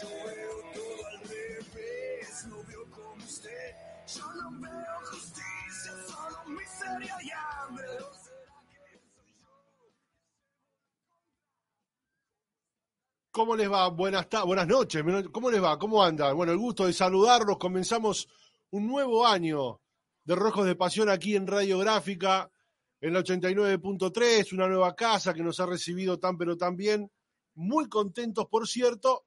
[0.00, 3.74] Yo veo todo al revés, no veo como usted.
[4.06, 8.09] Yo no veo justicia, solo miseria y hambre.
[13.32, 13.88] ¿Cómo les va?
[13.88, 15.04] Buenas, buenas noches.
[15.30, 15.78] ¿Cómo les va?
[15.78, 16.36] ¿Cómo andan?
[16.36, 17.58] Bueno, el gusto de saludarlos.
[17.58, 18.28] Comenzamos
[18.70, 19.80] un nuevo año
[20.24, 22.50] de Rojos de Pasión aquí en Radio Gráfica,
[23.00, 27.10] en la 89.3, una nueva casa que nos ha recibido tan pero tan bien.
[27.54, 29.26] Muy contentos, por cierto.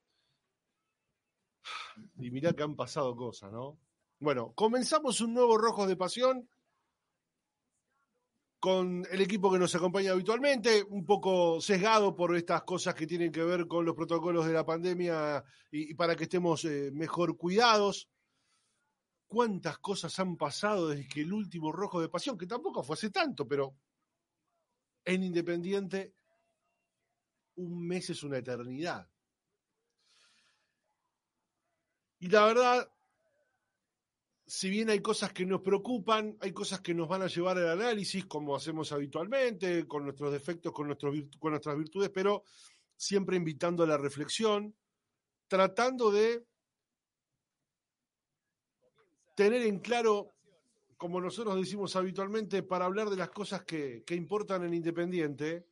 [2.18, 3.78] Y mirá que han pasado cosas, ¿no?
[4.20, 6.50] Bueno, comenzamos un nuevo Rojos de Pasión
[8.64, 13.30] con el equipo que nos acompaña habitualmente, un poco sesgado por estas cosas que tienen
[13.30, 18.10] que ver con los protocolos de la pandemia y, para que estemos eh, mejor cuidados.
[19.28, 23.10] ¿Cuántas cosas han pasado desde que el último rojo de pasión, que tampoco fue hace
[23.10, 23.76] tanto, pero
[25.04, 26.16] en Independiente
[27.56, 29.10] un mes es una eternidad?
[32.18, 32.93] Y la verdad,
[34.46, 37.70] si bien hay cosas que nos preocupan, hay cosas que nos van a llevar al
[37.70, 42.44] análisis, como hacemos habitualmente, con nuestros defectos, con, nuestros, con nuestras virtudes, pero
[42.96, 44.76] siempre invitando a la reflexión,
[45.48, 46.46] tratando de
[49.36, 50.34] tener en claro,
[50.98, 55.66] como nosotros decimos habitualmente, para hablar de las cosas que, que importan en Independiente,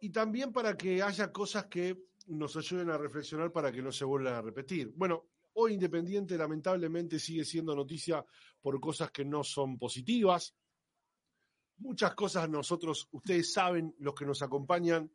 [0.00, 4.04] y también para que haya cosas que nos ayuden a reflexionar para que no se
[4.04, 4.92] vuelvan a repetir.
[4.94, 8.24] Bueno, hoy Independiente lamentablemente sigue siendo noticia
[8.60, 10.54] por cosas que no son positivas.
[11.78, 15.10] Muchas cosas nosotros, ustedes saben, los que nos acompañan,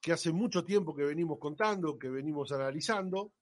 [0.00, 3.34] que hace mucho tiempo que venimos contando, que venimos analizando,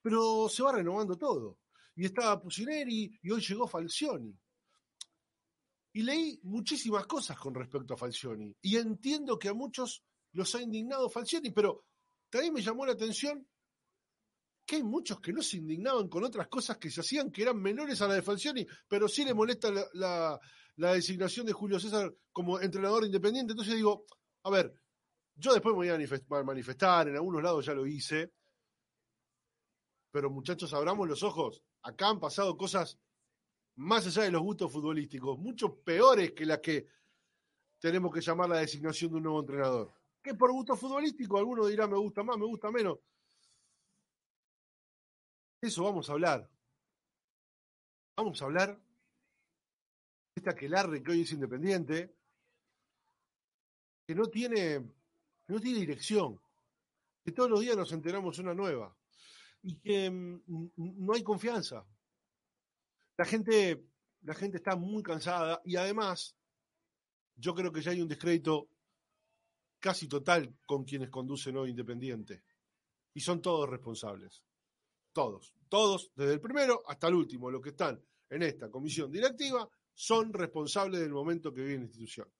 [0.00, 1.58] pero se va renovando todo.
[1.96, 4.36] Y estaba Pusineri y hoy llegó Falcioni.
[5.94, 8.54] Y leí muchísimas cosas con respecto a Falcioni.
[8.60, 11.84] Y entiendo que a muchos los ha indignado Falcioni, pero
[12.34, 13.46] también me llamó la atención
[14.66, 17.62] que hay muchos que no se indignaban con otras cosas que se hacían que eran
[17.62, 20.40] menores a la de Falcioni, pero sí le molesta la,
[20.74, 23.52] designación de Julio César como entrenador independiente.
[23.52, 24.04] Entonces digo,
[24.42, 24.74] a ver,
[25.36, 28.32] yo después me voy a manifestar, en algunos lados ya lo hice,
[30.10, 31.62] pero muchachos, abramos los ojos.
[31.82, 32.98] Acá han pasado cosas
[33.76, 36.88] más allá de los gustos futbolísticos, mucho peores que las que
[37.78, 40.03] tenemos que llamar la designación de un nuevo entrenador.
[40.24, 42.98] Que por gusto futbolístico, alguno dirá me gusta más, me gusta menos.
[45.60, 46.50] Eso vamos a hablar.
[48.16, 48.80] Vamos a hablar de
[50.36, 52.16] este aquelarre que hoy es independiente,
[54.06, 54.80] que no tiene,
[55.48, 56.40] no tiene dirección,
[57.22, 58.96] que todos los días nos enteramos una nueva
[59.62, 61.84] y que mm, no hay confianza.
[63.18, 63.84] La gente,
[64.22, 66.34] la gente está muy cansada y además
[67.36, 68.70] yo creo que ya hay un descrédito
[69.84, 72.42] casi total con quienes conducen hoy Independiente.
[73.12, 74.42] Y son todos responsables.
[75.12, 75.52] Todos.
[75.68, 80.32] Todos, desde el primero hasta el último, los que están en esta comisión directiva, son
[80.32, 82.32] responsables del momento que vive la institución.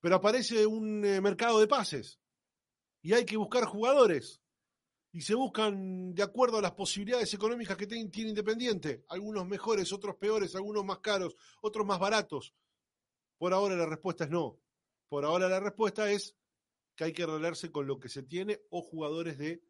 [0.00, 2.20] Pero aparece un eh, mercado de pases
[3.02, 4.40] y hay que buscar jugadores.
[5.10, 9.04] Y se buscan de acuerdo a las posibilidades económicas que ten- tiene Independiente.
[9.08, 12.54] Algunos mejores, otros peores, algunos más caros, otros más baratos.
[13.36, 14.61] Por ahora la respuesta es no.
[15.12, 16.34] Por ahora la respuesta es
[16.96, 19.62] que hay que arreglarse con lo que se tiene o jugadores de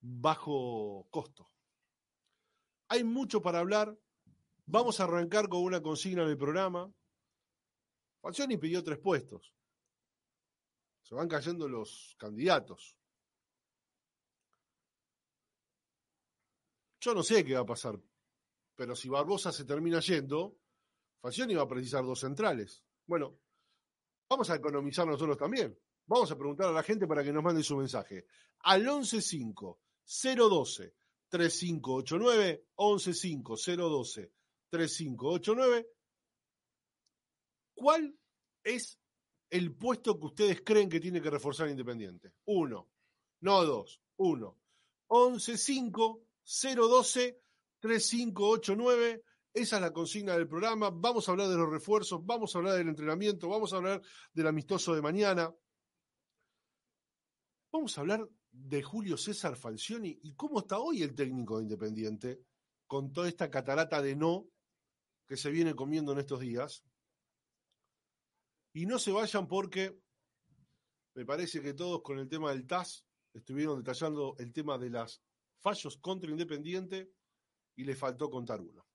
[0.00, 1.50] bajo costo.
[2.86, 3.98] Hay mucho para hablar.
[4.66, 6.94] Vamos a arrancar con una consigna del programa.
[8.20, 9.52] Falcioni pidió tres puestos.
[11.02, 12.96] Se van cayendo los candidatos.
[17.00, 18.00] Yo no sé qué va a pasar,
[18.76, 20.60] pero si Barbosa se termina yendo,
[21.20, 22.84] Falcioni va a precisar dos centrales.
[23.12, 23.38] Bueno,
[24.26, 25.78] vamos a economizar nosotros también.
[26.06, 28.24] Vamos a preguntar a la gente para que nos mande su mensaje.
[28.60, 30.94] Al 115 012
[31.28, 34.32] 3589 115 012
[34.70, 35.88] 3589
[37.74, 38.18] ¿Cuál
[38.64, 38.98] es
[39.50, 42.32] el puesto que ustedes creen que tiene que reforzar Independiente?
[42.46, 42.88] Uno,
[43.42, 44.58] no dos, uno.
[45.10, 47.42] 115 012
[47.80, 49.22] 3589
[49.54, 50.90] esa es la consigna del programa.
[50.90, 54.02] Vamos a hablar de los refuerzos, vamos a hablar del entrenamiento, vamos a hablar
[54.32, 55.54] del amistoso de mañana.
[57.70, 62.42] Vamos a hablar de Julio César Falcioni y cómo está hoy el técnico de Independiente
[62.86, 64.46] con toda esta catarata de no
[65.26, 66.84] que se viene comiendo en estos días.
[68.74, 69.98] Y no se vayan porque
[71.14, 75.22] me parece que todos con el tema del TAS estuvieron detallando el tema de los
[75.60, 77.12] fallos contra Independiente
[77.76, 78.86] y le faltó contar uno.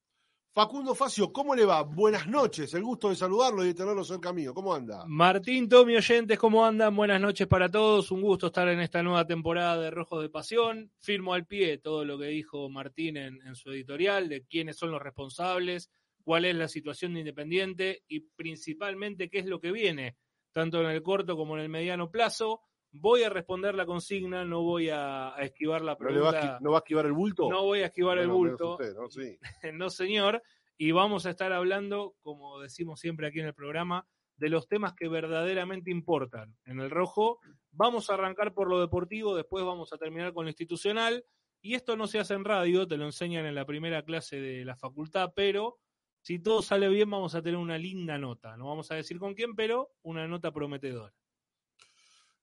[0.58, 1.84] Facundo Facio, ¿cómo le va?
[1.84, 4.56] Buenas noches, el gusto de saludarlo y de tenerlo cerca mío.
[4.56, 5.06] ¿Cómo anda?
[5.06, 6.96] Martín, Tommy, oyentes, ¿cómo andan?
[6.96, 8.10] Buenas noches para todos.
[8.10, 10.92] Un gusto estar en esta nueva temporada de Rojos de Pasión.
[10.98, 14.90] Firmo al pie todo lo que dijo Martín en, en su editorial, de quiénes son
[14.90, 15.92] los responsables,
[16.24, 20.18] cuál es la situación de Independiente y principalmente qué es lo que viene,
[20.54, 22.64] tanto en el corto como en el mediano plazo.
[22.92, 26.32] Voy a responder la consigna, no voy a, a esquivar la ¿No, le pregunta.
[26.32, 27.50] va a, esqui- no va a esquivar el bulto?
[27.50, 28.72] No voy a esquivar el Bueno, bulto.
[28.74, 29.10] usted, ¿no?
[29.10, 29.38] Sí.
[29.74, 30.42] no señor,
[30.78, 34.08] y vamos a estar hablando, como decimos siempre aquí en el programa,
[34.38, 36.56] de los temas que verdaderamente importan.
[36.66, 37.40] En el rojo
[37.72, 41.26] vamos a arrancar por lo deportivo, después vamos a terminar con lo institucional,
[41.62, 44.64] y esto no se hace en radio, te lo enseñan en la primera clase de
[44.64, 45.80] la facultad, pero
[46.22, 48.56] si todo sale bien vamos a tener una linda nota.
[48.58, 51.14] No vamos a decir con quién, pero una nota prometedora.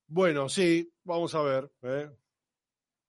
[0.07, 1.73] Bueno, sí, vamos a ver.
[1.83, 2.11] ¿eh?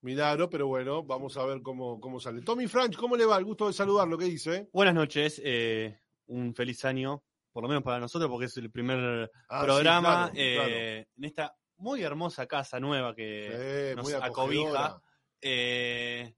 [0.01, 2.42] Milagro, pero bueno, vamos a ver cómo, cómo sale.
[2.42, 3.38] Tommy Franch, ¿cómo le va?
[3.38, 4.69] El gusto de saludarlo, ¿qué dice?
[4.71, 9.31] Buenas noches, eh, un feliz año, por lo menos para nosotros, porque es el primer
[9.50, 15.01] Ah, sí, programa claro, eh, en esta muy hermosa casa nueva que nos acobija.
[15.41, 16.36] Eh,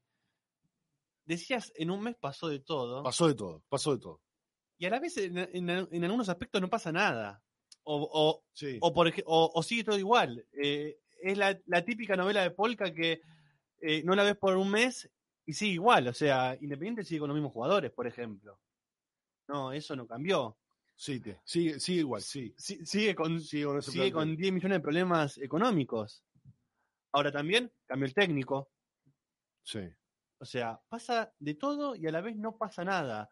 [1.25, 4.21] decías, en un mes pasó de todo, Pasó de todo, pasó de todo.
[4.77, 7.43] y a la vez en, en- en algunos aspectos no pasa nada.
[7.89, 8.77] O, o, Sí.
[8.81, 10.45] o, por o- o sigue todo igual.
[10.51, 13.21] Eh, es la, la típica novela de Polka que
[13.79, 15.09] eh, no la ves por un mes
[15.45, 16.07] y sigue igual.
[16.09, 18.59] O sea, Independiente sigue con los mismos jugadores, por ejemplo.
[19.47, 20.57] No, eso no cambió.
[20.95, 22.53] Sí, te- sigue, sigue igual, sí.
[22.57, 26.23] Si- sigue con, Sigue con sigue con 10 millones de problemas económicos.
[27.13, 28.69] Ahora también cambió el técnico.
[29.63, 29.79] Sí.
[30.39, 33.29] O sea, pasa de todo y a la vez no pasa nada.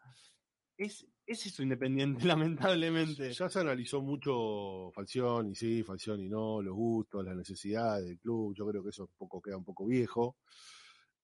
[0.78, 3.32] Es, es eso independiente, lamentablemente.
[3.32, 8.54] Ya se analizó mucho Falcioni, sí, Falcioni no, los gustos, las necesidades del club.
[8.54, 10.36] Yo creo que eso poco, queda un poco viejo.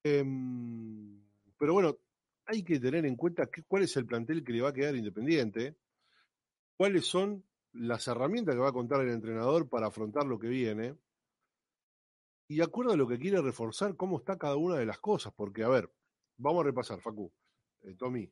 [0.03, 1.23] Em,
[1.57, 1.97] pero bueno,
[2.47, 5.77] hay que tener en cuenta cuál es el plantel que le va a quedar Independiente,
[6.77, 10.97] cuáles son las herramientas que va a contar el entrenador para afrontar lo que viene.
[12.49, 15.33] Y de acuerdo a lo que quiere reforzar, cómo está cada una de las cosas.
[15.35, 15.91] Porque, a ver,
[16.37, 17.33] vamos a repasar, Facu,
[17.83, 18.31] eh, Tommy.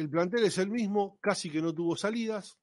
[0.00, 2.58] El plantel es el mismo, casi que no tuvo salidas,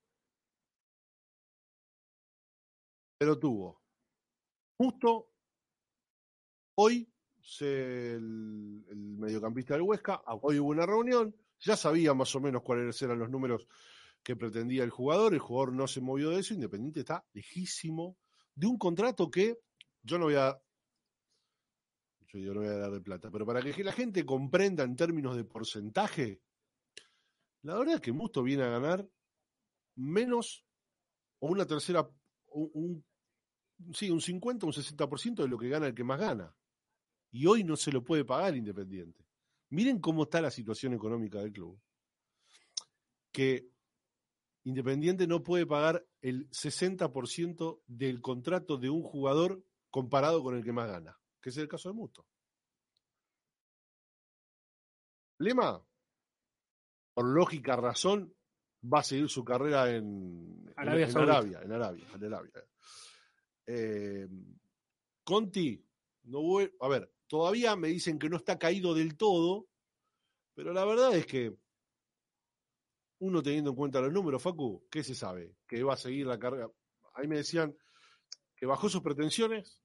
[3.20, 3.80] pero tuvo.
[4.76, 5.30] Justo
[6.80, 7.08] hoy
[7.60, 13.00] el, el mediocampista del Huesca, hoy hubo una reunión, ya sabía más o menos cuáles
[13.04, 13.68] eran los números
[14.24, 18.18] que pretendía el jugador, el jugador no se movió de eso, Independiente está lejísimo
[18.56, 19.60] de un contrato que
[20.02, 20.60] yo no voy a
[22.34, 25.36] yo no voy a dar de plata, pero para que la gente comprenda en términos
[25.36, 26.42] de porcentaje,
[27.68, 29.08] la verdad es que Musto viene a ganar
[29.96, 30.66] menos
[31.40, 32.10] o una tercera,
[32.48, 36.56] un, un- sí, un 50, un 60% de lo que gana el que más gana.
[37.30, 39.26] Y hoy no se lo puede pagar Independiente.
[39.70, 41.78] Miren cómo está la situación económica del club.
[43.34, 43.70] Que
[44.64, 50.72] Independiente no puede pagar el 60% del contrato de un jugador comparado con el que
[50.72, 52.26] más gana, que es el caso de Musto.
[55.40, 55.86] Lema,
[57.18, 58.32] por lógica razón,
[58.84, 61.18] va a seguir su carrera en Arabia en, en.
[61.32, 62.52] Arabia, en Arabia, en Arabia.
[63.66, 64.28] Eh,
[65.24, 65.84] Conti,
[66.26, 69.68] no vuel- a ver, todavía me dicen que no está caído del todo,
[70.54, 71.58] pero la verdad es que
[73.20, 75.56] uno teniendo en cuenta los números, Facu, ¿qué se sabe?
[75.68, 76.70] Que va a seguir la carrera.
[77.16, 77.76] Ahí me decían
[78.56, 79.82] que bajó sus pretensiones,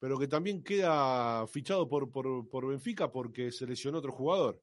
[0.00, 4.60] pero que también queda fichado por, por, por Benfica porque se lesionó otro jugador.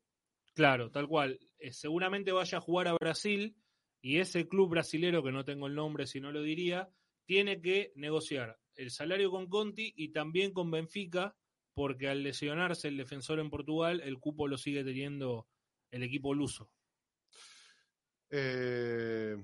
[0.58, 1.40] Claro, tal cual.
[1.60, 3.56] Eh, seguramente vaya a jugar a Brasil
[4.02, 6.90] y ese club brasilero, que no tengo el nombre si no lo diría,
[7.28, 11.36] tiene que negociar el salario con Conti y también con Benfica,
[11.76, 15.48] porque al lesionarse el defensor en Portugal, el cupo lo sigue teniendo
[15.92, 16.72] el equipo luso.
[18.32, 19.38] Eh,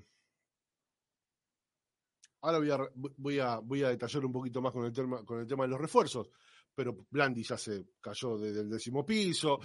[2.41, 5.41] ahora voy a, voy, a, voy a detallar un poquito más con el, tema, con
[5.41, 6.31] el tema de los refuerzos,
[6.73, 9.59] pero Blandi ya se cayó desde el décimo piso.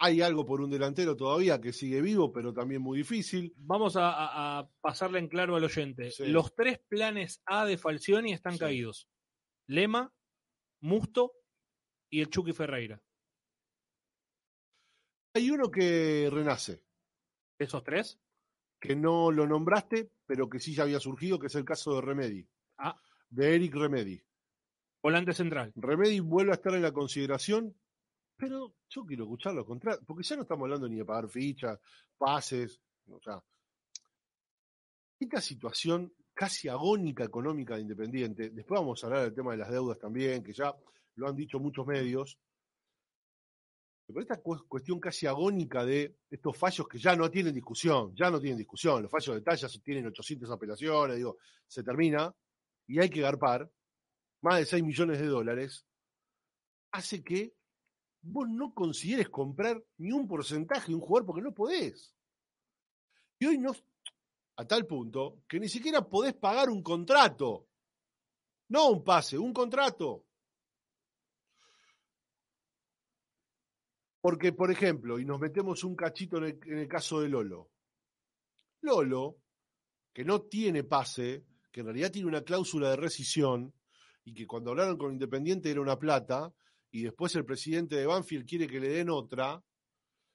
[0.00, 3.52] Hay algo por un delantero todavía que sigue vivo, pero también muy difícil.
[3.56, 6.10] Vamos a, a- a pasarle en claro al oyente.
[6.12, 6.26] Sí.
[6.26, 8.58] Los tres planes A de Falcioni están Sí.
[8.60, 9.08] caídos.
[9.66, 10.12] Lema,
[10.80, 11.32] Musto
[12.10, 13.02] y el Chucky Ferreira.
[15.34, 16.82] Hay uno que renace,
[17.58, 18.20] ¿Esos tres?
[18.80, 22.00] que no lo nombraste, pero que sí ya había surgido, que es el caso de
[22.02, 22.96] Remedy, Ah,
[23.28, 24.22] de Eric Remedy.
[25.02, 25.72] volante central.
[25.74, 27.76] Remedy vuelve a estar en la consideración,
[28.38, 31.78] pero yo quiero escuchar lo contrario, porque ya no estamos hablando ni de pagar fichas,
[32.16, 32.80] pases,
[33.10, 33.42] o sea,
[35.18, 39.70] esta situación casi agónica económica de Independiente, después vamos a hablar del tema de las
[39.70, 40.72] deudas también, que ya
[41.16, 42.38] lo han dicho muchos medios,
[44.06, 48.30] pero esta cu- cuestión casi agónica de estos fallos que ya no tienen discusión, ya
[48.30, 52.32] no tienen discusión, los fallos de talla tienen 800 apelaciones, digo, se termina
[52.86, 53.68] y hay que garpar
[54.42, 55.84] más de 6 millones de dólares,
[56.92, 57.57] hace que
[58.30, 62.14] vos no consideres comprar ni un porcentaje de un jugador porque no podés.
[63.38, 63.72] Y hoy no,
[64.56, 67.66] a tal punto que ni siquiera podés pagar un contrato.
[68.68, 70.24] No un pase, un contrato.
[74.20, 77.70] Porque, por ejemplo, y nos metemos un cachito en el, en el caso de Lolo.
[78.82, 79.38] Lolo,
[80.12, 83.72] que no tiene pase, que en realidad tiene una cláusula de rescisión,
[84.24, 86.52] y que cuando hablaron con Independiente era una plata,
[86.90, 89.62] y después el presidente de Banfield quiere que le den otra,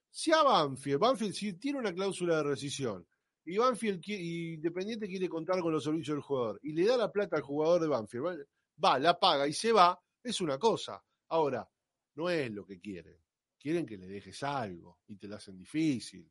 [0.09, 3.07] si a Banfield, Banfield sí tiene una cláusula de rescisión,
[3.45, 7.11] y Banfield y Independiente quiere contar con los servicios del jugador, y le da la
[7.11, 8.37] plata al jugador de Banfield, va-
[8.83, 11.03] va, la paga y se va, es una cosa.
[11.29, 11.67] Ahora,
[12.15, 13.17] no es lo que quieren.
[13.59, 16.29] Quieren que le dejes algo, y te lo hacen difícil.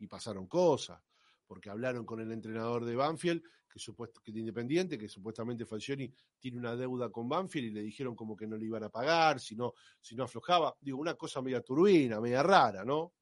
[0.00, 1.00] Y pasaron cosas,
[1.46, 6.12] porque hablaron con el entrenador de Banfield, que, supuesto, que de Independiente, que supuestamente Falcioni
[6.38, 9.40] tiene una deuda con Banfield y le dijeron como que no le iban a pagar,
[9.40, 10.76] si no, si no aflojaba.
[10.80, 13.12] Digo, una cosa media turbina, media rara, ¿no?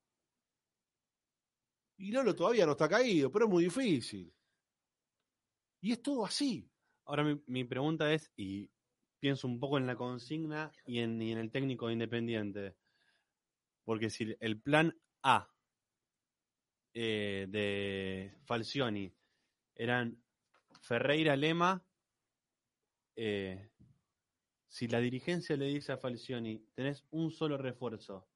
[1.98, 4.32] Y Lolo todavía no está caído, pero es muy difícil.
[5.80, 6.70] Y es todo así.
[7.06, 8.70] Ahora mi, mi pregunta es, y
[9.18, 12.76] pienso un poco en la consigna y en, y en el técnico de Independiente,
[13.84, 15.48] porque si el plan A
[16.92, 19.12] eh, de Falcioni
[19.74, 20.22] eran
[20.80, 21.82] Ferreira Lema,
[23.16, 23.70] eh,
[24.68, 28.28] si la dirigencia le dice a Falcioni, tenés un solo refuerzo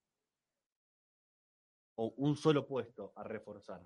[1.96, 3.82] o un solo puesto a reforzar,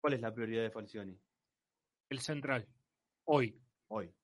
[0.00, 1.20] ¿cuál es la prioridad de Falcioni
[2.08, 2.66] El central.
[3.24, 3.60] Hoy.
[3.88, 4.14] hoy?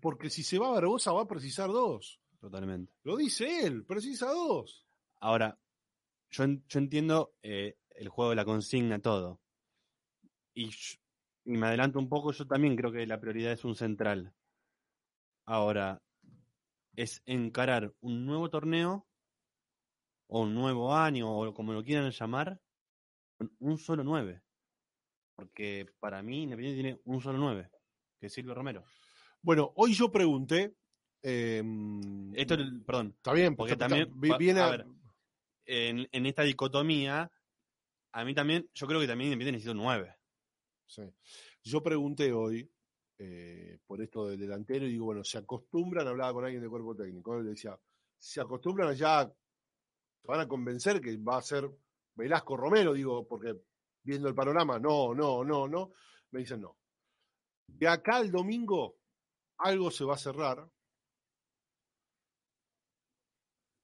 [0.00, 2.20] Porque si se va a Barbosa va a precisar dos.
[2.40, 2.92] Totalmente.
[3.04, 4.86] Lo dice él, precisa dos.
[5.20, 5.58] Ahora,
[6.30, 9.40] yo, yo entiendo eh, el juego de la consigna, todo.
[10.54, 10.70] Y,
[11.46, 14.34] y me adelanto un poco, yo también creo que la prioridad es un central.
[15.46, 16.02] Ahora,
[16.96, 19.06] es encarar un nuevo torneo,
[20.28, 22.60] o un nuevo año, o como lo quieran llamar,
[23.38, 24.42] con un solo 9.
[25.36, 27.70] Porque para mí Independiente tiene un solo 9,
[28.18, 28.84] que es Silvio Romero.
[29.40, 30.74] Bueno, hoy yo pregunté.
[31.22, 34.86] em, Esto, perdón, está bien, porque también, viene a a- ver,
[35.66, 37.30] en, en esta dicotomía,
[38.12, 40.15] a mí también, yo creo que también Independiente necesita un 9.
[40.86, 41.02] Sí.
[41.64, 42.70] Yo pregunté hoy
[43.18, 46.94] eh, por esto del delantero y digo, bueno, se acostumbran, hablaba con alguien del cuerpo
[46.94, 47.78] técnico, le decía,
[48.18, 51.70] se acostumbran ya, te van a convencer que va a ser
[52.14, 53.54] Velasco Romero, digo, porque
[54.02, 55.92] viendo el panorama, no, no, no, no,
[56.30, 56.76] me dicen no.
[57.66, 58.96] De acá al domingo
[59.58, 60.68] algo se va a cerrar.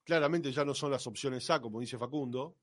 [0.04, 2.56] Claramente ya no son las opciones A, como dice Facundo.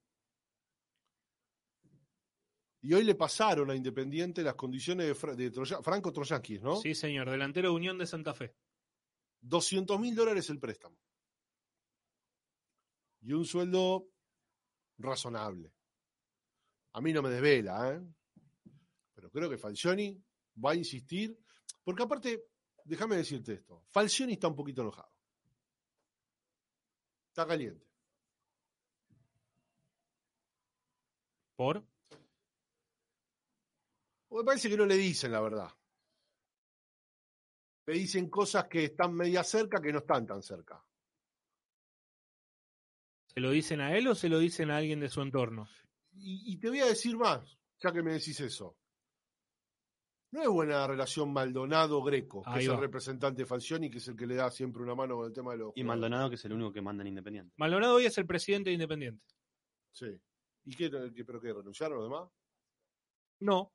[2.81, 6.77] Y hoy le pasaron a Independiente las condiciones de, Fra- de Troya- Franco Troyankis, ¿no?
[6.77, 7.29] Sí, señor.
[7.29, 8.55] Delantero de Unión de Santa Fe.
[9.41, 10.97] 200 mil dólares el préstamo.
[13.21, 14.07] Y un sueldo
[14.97, 15.73] razonable.
[16.93, 18.01] A mí no me desvela, ¿eh?
[19.13, 20.17] Pero creo que Falcioni
[20.63, 21.37] va a insistir.
[21.83, 22.45] Porque aparte,
[22.85, 23.83] déjame decirte esto.
[23.89, 25.11] Falcioni está un poquito enojado.
[27.27, 27.85] Está caliente.
[31.57, 31.85] ¿Por?
[34.31, 35.69] Me parece que no le dicen la verdad.
[37.87, 40.83] Le dicen cosas que están media cerca que no están tan cerca.
[43.27, 45.67] ¿Se lo dicen a él o se lo dicen a alguien de su entorno?
[46.11, 47.57] Y, y te voy a decir más.
[47.79, 48.75] ya que me decís eso.
[50.31, 54.15] No es buena relación Maldonado-Greco, que Ahí es el representante de Falcioni, que es el
[54.15, 55.71] que le da siempre una mano con el tema de los.
[55.75, 55.83] Y.
[55.83, 57.51] Maldonado, que es el único que manda en Independiente.
[57.57, 59.25] Maldonado hoy es el presidente de Independiente.
[59.91, 60.21] Sí.
[60.65, 61.51] ¿Y qué, qué- pero qué?
[61.51, 62.29] ¿Renunciaron los demás?
[63.39, 63.73] No,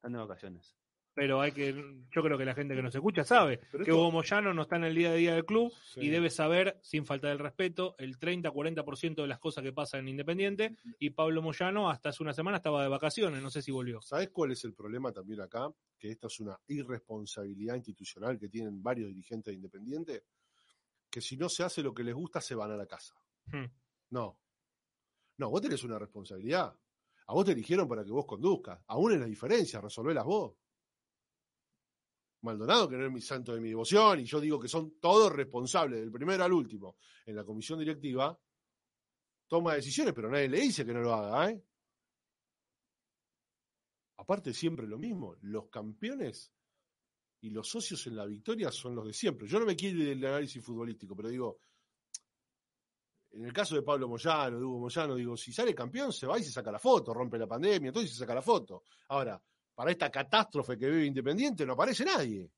[0.00, 0.74] Están de vacaciones.
[1.12, 1.74] pero hay que,
[2.10, 4.62] yo creo que la gente que nos escucha sabe Pero que esto- Hugo Moyano no
[4.62, 6.00] está en el día a día del club Sí.
[6.00, 10.08] y debe saber, sin faltar el respeto, el 30-40% de las cosas que pasan en
[10.08, 10.76] Independiente.
[10.98, 14.00] Y Pablo Moyano hasta hace una semana estaba de vacaciones, no sé si volvió.
[14.00, 15.68] ¿Sabes cuál es el problema también acá?
[15.98, 20.24] Que esta es una irresponsabilidad institucional que tienen varios dirigentes de Independiente,
[21.10, 23.14] que si no se hace lo que les gusta, se van a la casa.
[23.46, 23.66] Hmm.
[24.10, 24.38] No.
[25.36, 26.74] No, vos tenés una responsabilidad.
[27.30, 28.82] A vos te eligieron para que vos conduzcas.
[28.88, 30.52] Aún en la diferencia, resolvelas vos.
[32.40, 35.32] Maldonado, que no es mi santo de mi devoción, y yo digo que son todos
[35.32, 38.36] responsables, del primero al último, en la comisión directiva,
[39.46, 41.64] toma decisiones, pero nadie le dice que no lo haga, ¿eh?
[44.16, 46.52] Aparte, siempre lo mismo, los campeones
[47.42, 49.46] y los socios en la victoria son los de siempre.
[49.46, 51.60] Yo no me quiero ir del análisis futbolístico, pero digo,
[53.32, 56.38] en el caso de Pablo Moyano, de Hugo Moyano, digo, si sale campeón, se va
[56.38, 58.82] y se saca la foto, rompe la pandemia, entonces se saca la foto.
[59.08, 59.40] Ahora,
[59.74, 62.50] para esta catástrofe que vive Independiente, no aparece nadie.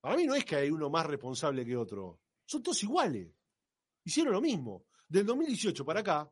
[0.00, 2.20] Para mí no es que hay uno más responsable que otro.
[2.46, 3.28] Son todos iguales.
[4.04, 4.86] Hicieron lo mismo.
[5.08, 6.30] Del 2018 para acá,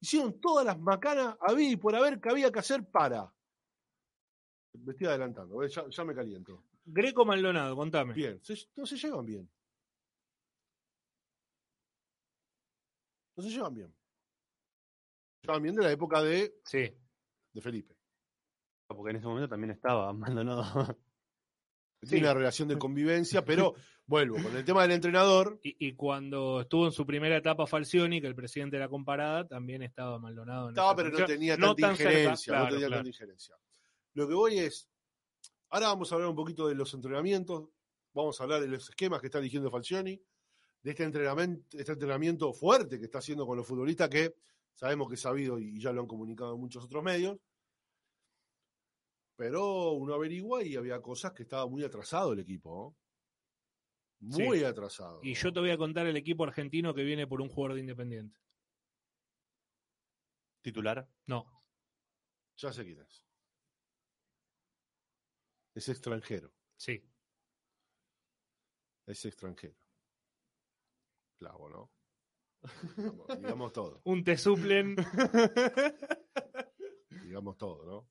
[0.00, 3.32] hicieron todas las macanas había y por haber que había que hacer para.
[4.74, 6.64] Me estoy adelantando, eh, ya, ya me caliento.
[6.84, 8.12] Greco Maldonado, contame.
[8.12, 9.50] Bien, se- no se llevan bien.
[13.36, 13.94] No se llevan bien.
[15.40, 16.90] Se llevan bien de la época de, Sí.
[17.52, 17.96] de Felipe.
[18.86, 20.62] Porque en ese momento también estaba Maldonado.
[22.00, 23.74] Tiene una relación de convivencia, pero
[24.06, 28.20] vuelvo, con el tema del entrenador, Y, y cuando estuvo en su primera etapa Falcioni,
[28.20, 30.64] que el presidente de la comparada, también estaba Maldonado.
[30.68, 31.28] en estaba, pero no función.
[31.38, 32.58] tenía No tanta cerca, injerencia.
[32.58, 32.94] no tenía claro.
[32.96, 33.56] tanta injerencia.
[34.12, 34.88] Lo que voy es,
[35.70, 37.70] ahora vamos a hablar un poquito de los entrenamientos,
[38.12, 40.20] vamos a hablar de los esquemas que está eligiendo Falcioni,
[40.84, 44.36] de este entrenamiento, este entrenamiento fuerte que está haciendo con los futbolistas que
[44.74, 47.38] sabemos que es sabido y ya lo han comunicado en muchos otros medios.
[49.36, 52.94] Pero uno averigua y había cosas que estaba muy atrasado el equipo.
[54.20, 54.38] ¿no?
[54.38, 55.20] Muy atrasado.
[55.22, 57.80] Y yo te voy a contar el equipo argentino que viene por un jugador de
[57.80, 58.38] Independiente.
[60.62, 61.08] Titular.
[61.26, 61.46] No,
[62.58, 63.24] Ya sé quién es.
[65.74, 66.52] Es extranjero.
[66.76, 67.02] sí.
[69.06, 69.83] Es extranjero.
[73.38, 74.00] Digamos todo.
[74.04, 74.96] Un te suplen,
[77.24, 78.08] Digamos todo, ¿no?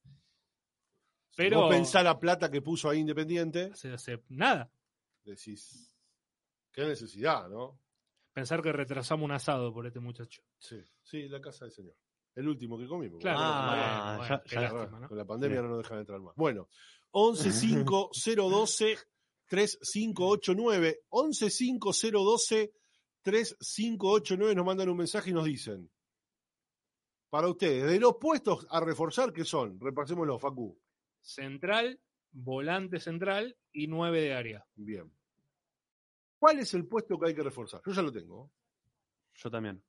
[1.32, 4.72] Si Pero- vos pensás la plata que puso ahí Independiente, hace, hace nada.
[5.24, 5.92] decís,
[6.72, 7.80] qué necesidad, ¿no?
[8.34, 10.42] Pensar que retrasamos un asado por este muchacho.
[10.60, 11.96] Sí, sí, la casa del señor.
[12.36, 13.20] El último que comimos.
[13.22, 15.08] Claro, Ah, bueno, ya- bueno, qué ya- lástima, ¿no?
[15.08, 15.70] Con la pandemia Bien.
[15.70, 16.36] no nos dejan entrar más.
[16.36, 16.68] Bueno,
[17.14, 18.98] 115012
[19.48, 22.74] 3589 115012
[23.24, 25.90] 3589 nos mandan un mensaje y nos dicen
[27.34, 29.80] para ustedes, de los puestos a reforzar, ¿qué son?
[29.80, 30.80] Repasémoslo, Facu.
[31.20, 34.68] Central, volante central y nueve de área.
[34.76, 35.12] Bien.
[36.38, 37.82] ¿Cuál es el puesto que hay que reforzar?
[37.88, 38.52] Yo ya lo tengo.
[39.34, 39.84] Yo también.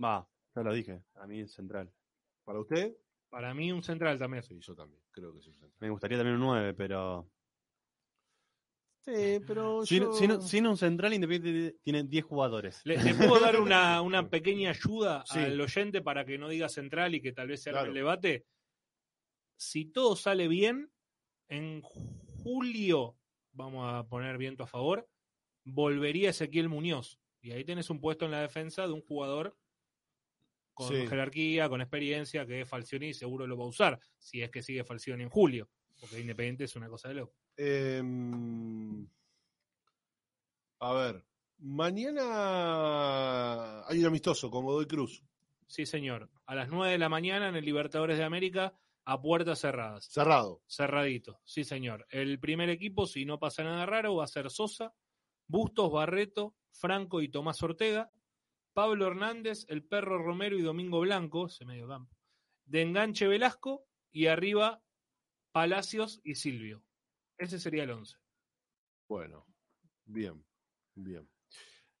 [0.00, 1.02] Va, ya lo dije.
[1.14, 1.92] A mí es central.
[2.44, 2.96] ¿Para usted?
[3.28, 4.44] Para mí un central también.
[4.44, 5.02] Sí, yo también.
[5.10, 5.72] Creo que es un central.
[5.80, 7.28] Me gustaría también un 9, pero.
[9.06, 12.80] Sí, pero Sin, yo- sin- sin un central independiente tiene 10 jugadores.
[12.84, 15.38] ¿Le, le puedo dar una, una pequeña ayuda Sí.
[15.40, 17.90] al oyente para que no diga central y que tal vez se arme Claro.
[17.90, 18.46] el debate?
[19.56, 20.90] Si todo sale bien,
[21.48, 23.18] en julio,
[23.52, 25.06] vamos a poner viento a favor,
[25.64, 27.20] volvería Ezequiel Muñoz.
[27.42, 29.54] Y ahí tenés un puesto en la defensa de un jugador
[30.72, 31.06] con Sí.
[31.06, 34.62] jerarquía, con experiencia, que es Falcioni y seguro lo va a usar, si es que
[34.62, 35.68] sigue Falcioni en julio.
[36.00, 37.36] Porque Independiente es una cosa de loco.
[37.56, 39.06] Em,
[40.80, 41.24] a ver,
[41.58, 42.24] mañana
[43.86, 45.22] hay un amistoso con Godoy Cruz,
[45.66, 46.30] Sí, señor.
[46.46, 50.04] A las 9 de la mañana en el Libertadores de América, a puertas cerradas.
[50.06, 50.62] cerrado.
[50.68, 52.06] Cerradito, sí señor.
[52.10, 54.94] El primer equipo, si no pasa nada raro, va a ser Sosa,
[55.48, 58.10] Bustos, Barreto, Franco y Tomás Ortega,
[58.72, 62.14] Pablo Hernández, el Perro Romero y Domingo Blanco, ese medio campo,
[62.66, 64.82] de enganche Velasco y arriba
[65.52, 66.82] Palacios y Silvio.
[67.38, 68.16] Ese sería el 11.
[69.08, 69.46] Bueno,
[70.04, 70.44] bien,
[70.94, 71.28] bien.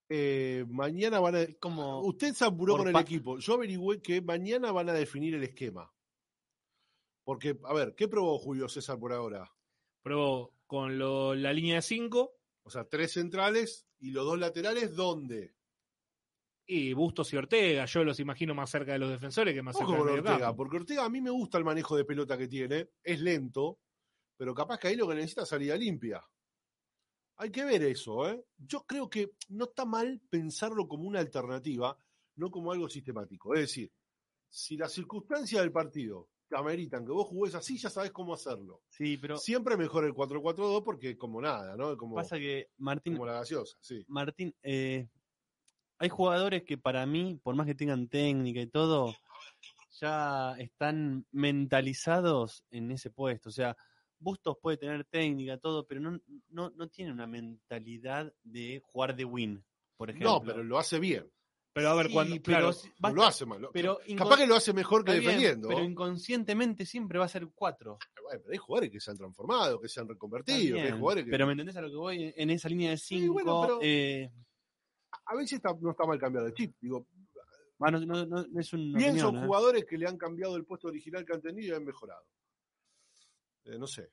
[0.08, 1.46] Eh, mañana van a...
[1.58, 2.00] Como.
[2.02, 3.38] Usted se apuró con el equipo.
[3.38, 5.90] Yo averigüé que mañana van a definir el esquema.
[7.24, 9.50] Porque, a ver, ¿qué probó Julio César por ahora?
[10.02, 14.94] Probó con lo- la línea de 5, O sea, tres centrales y los dos laterales,
[14.94, 15.54] ¿dónde?
[16.66, 19.92] Y Bustos y Ortega, yo los imagino más cerca de los defensores que más cerca
[19.92, 22.88] Ojo con Ortega, porque Ortega a mí me gusta el manejo de pelota que tiene,
[23.02, 23.80] es lento,
[24.36, 26.24] pero capaz que ahí lo que necesita es salida limpia.
[27.36, 28.44] Hay que ver eso, ¿eh?
[28.56, 31.96] Yo creo que no está mal pensarlo como una alternativa,
[32.36, 33.54] no como algo sistemático.
[33.54, 33.92] Es decir,
[34.48, 38.82] si las circunstancias del partido te ameritan que vos jugués así, ya sabés cómo hacerlo.
[38.88, 41.96] Sí, pero Siempre mejor el 4-4-2 porque como nada, ¿no?
[41.96, 44.04] Como, pasa que Martín, como la gaseosa, sí.
[44.06, 45.08] Martín, eh,
[45.98, 49.14] hay jugadores que para mí, por más que tengan técnica y todo,
[50.00, 53.48] ya están mentalizados en ese puesto.
[53.48, 53.76] O sea,
[54.24, 59.24] Bustos puede tener técnica, todo, pero no, no, no tiene una mentalidad de jugar de
[59.26, 59.62] win,
[59.98, 60.30] por ejemplo.
[60.30, 61.30] No, pero lo hace bien.
[61.74, 63.68] Pero a ver, Sí, cuando, claro, No lo hace mal.
[63.72, 65.68] pero Capaz que lo hace mejor que bien, defendiendo.
[65.68, 67.98] pero inconscientemente siempre va a ser cuatro.
[68.22, 71.24] Bueno, pero hay jugadores que se han transformado, que se han reconvertido, que hay jugadores
[71.24, 73.32] que Pero me entendés a lo que voy en esa línea de Sí, cinco.
[73.34, 74.30] bueno, pero- eh,
[75.26, 76.74] a veces está- no está mal cambiar de chip.
[76.80, 77.06] Digo,
[77.76, 79.46] bueno, no, no- es una bien opinión, son ¿eh?
[79.46, 82.24] jugadores que le han cambiado el puesto original que han tenido y han mejorado.
[83.64, 84.10] Eh, no sé,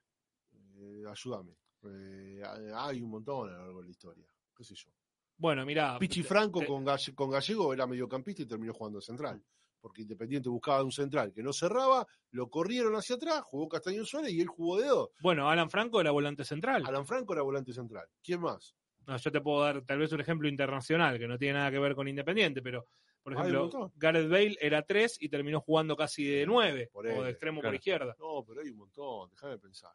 [0.77, 1.53] eh, ayúdame.
[1.83, 2.41] Eh,
[2.75, 4.25] hay un montón a lo largo de la historia.
[4.55, 4.89] ¿Qué sé yo?
[5.37, 5.97] bueno, mirá.
[5.97, 6.21] Pichi
[6.59, 9.43] te- con, Galle- con Gallego era mediocampista y terminó jugando de central.
[9.79, 14.31] Porque Independiente buscaba un central que no cerraba, lo corrieron hacia atrás, jugó Castañón Suárez
[14.33, 15.09] y él jugó de dos.
[15.19, 16.83] Bueno, Alan Franco era volante central.
[16.85, 18.05] Alan Franco era volante central.
[18.23, 18.75] ¿Quién más?
[19.07, 21.79] No, yo te puedo dar tal vez un ejemplo internacional que no tiene nada que
[21.79, 22.85] ver con Independiente, pero
[23.23, 23.91] por ejemplo.
[23.95, 27.73] Gareth Bale era 3 y terminó jugando casi de 9 Por o de extremo por
[27.75, 28.15] izquierda.
[28.19, 29.91] No, pero hay un montón, déjame pensar.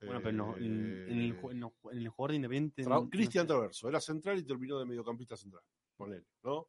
[0.00, 2.82] Bueno, pero no, en, en el, Eh, en, los ju- en el jugador de Independiente.
[2.84, 3.54] Tra- no- Cristian no sé.
[3.58, 5.62] Traverso, era central y terminó de mediocampista central.
[5.96, 6.68] Ponele, ¿no?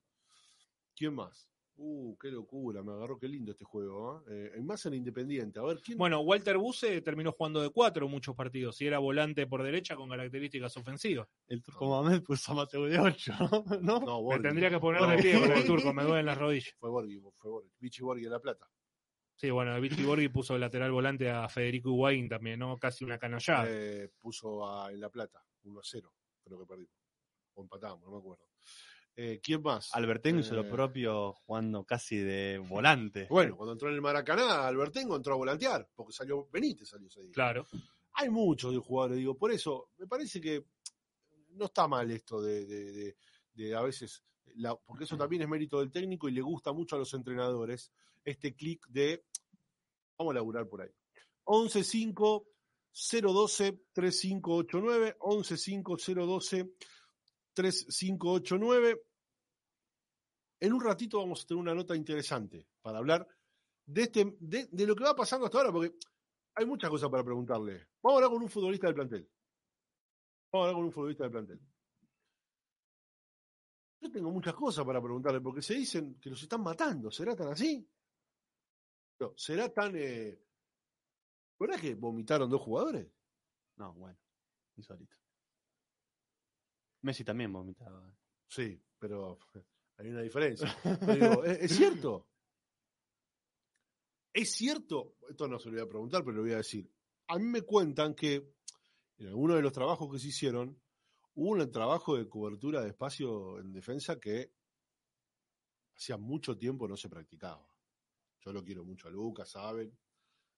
[0.95, 1.49] ¿Quién más?
[1.79, 4.23] Uh, qué locura, me agarró, qué lindo este juego.
[4.27, 4.51] ¿eh?
[4.55, 5.59] Eh, más en Independiente.
[5.59, 5.95] A ver, ¿quién?
[5.97, 10.09] Bueno, Walter Buse terminó jugando de 4 muchos partidos y era volante por derecha con
[10.09, 11.27] características ofensivas.
[11.47, 13.33] El turco Mamed puso a Mateo de 8,
[13.81, 13.99] ¿no?
[13.99, 14.41] no, Me Borghi.
[14.41, 16.73] tendría que poner de No, pie con el turco, me duelen las rodillas.
[16.79, 17.69] Fue Borghi, fue Borghi.
[17.79, 18.67] Vichy Borghi en La Plata.
[19.35, 22.75] Sí, bueno, Vichy Borghi puso de lateral volante a Federico Higuaín también, ¿no?
[22.79, 23.65] Casi una canallada.
[23.69, 26.11] Eh, puso a- en La Plata, 1 a 0,
[26.43, 26.95] creo que perdimos.
[27.53, 28.45] O empatamos, no me acuerdo.
[29.19, 29.89] Eh, ¿Quién más?
[29.95, 33.25] Albertengo hizo Eh, lo propio jugando casi de volante.
[33.29, 37.23] Bueno, cuando entró en el Maracaná, Albertengo entró a volantear, porque salió Benítez, salió ese
[37.23, 37.31] día.
[37.33, 37.65] Claro.
[38.13, 40.65] hay muchos de jugadores, digo, por eso me parece que
[41.49, 43.17] no está mal esto de, de- de-
[43.53, 44.23] de a veces,
[44.55, 47.91] la- porque eso también es mérito del técnico y le gusta mucho a los entrenadores,
[48.23, 49.23] este clic de,
[50.17, 50.89] vamos a laburar por ahí.
[51.45, 52.45] 11-5.
[52.93, 55.17] 012-3589,
[57.57, 59.01] 11-5-012-3589.
[60.59, 63.27] En un ratito vamos a tener una nota interesante para hablar
[63.85, 65.95] de, este, de, lo que va pasando hasta ahora, porque
[66.55, 67.87] hay muchas cosas para preguntarle.
[68.01, 69.29] Vamos a hablar con un futbolista del plantel.
[70.51, 71.59] Vamos a hablar con un futbolista del plantel.
[73.99, 77.11] Yo tengo muchas cosas para preguntarle, porque se dicen que los están matando.
[77.11, 77.87] ¿Será tan así?
[79.35, 79.95] ¿Será tan...
[79.95, 80.39] Eh...
[81.59, 83.07] ¿Verdad que vomitaron dos jugadores?
[83.77, 84.17] No, bueno,
[84.75, 85.15] insólito.
[87.07, 88.13] Messi también vomitaba.
[88.47, 89.39] Sí, pero
[89.97, 90.77] hay una diferencia.
[90.83, 92.27] Digo, ¿es, es cierto?
[94.33, 95.15] ¿Es cierto?
[95.29, 96.91] Esto no se lo voy a preguntar, pero lo voy a decir.
[97.27, 98.53] A mí me cuentan que
[99.17, 100.79] en alguno de los trabajos que se hicieron,
[101.35, 104.53] hubo un trabajo de cobertura de espacio en defensa que
[105.95, 107.67] hacía mucho tiempo no se practicaba.
[108.41, 109.97] Yo lo quiero mucho a Lucas, saben.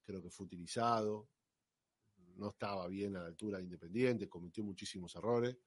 [0.03, 1.29] Creo que fue utilizado.
[2.35, 5.57] No estaba bien a la altura de Independiente, cometió muchísimos errores.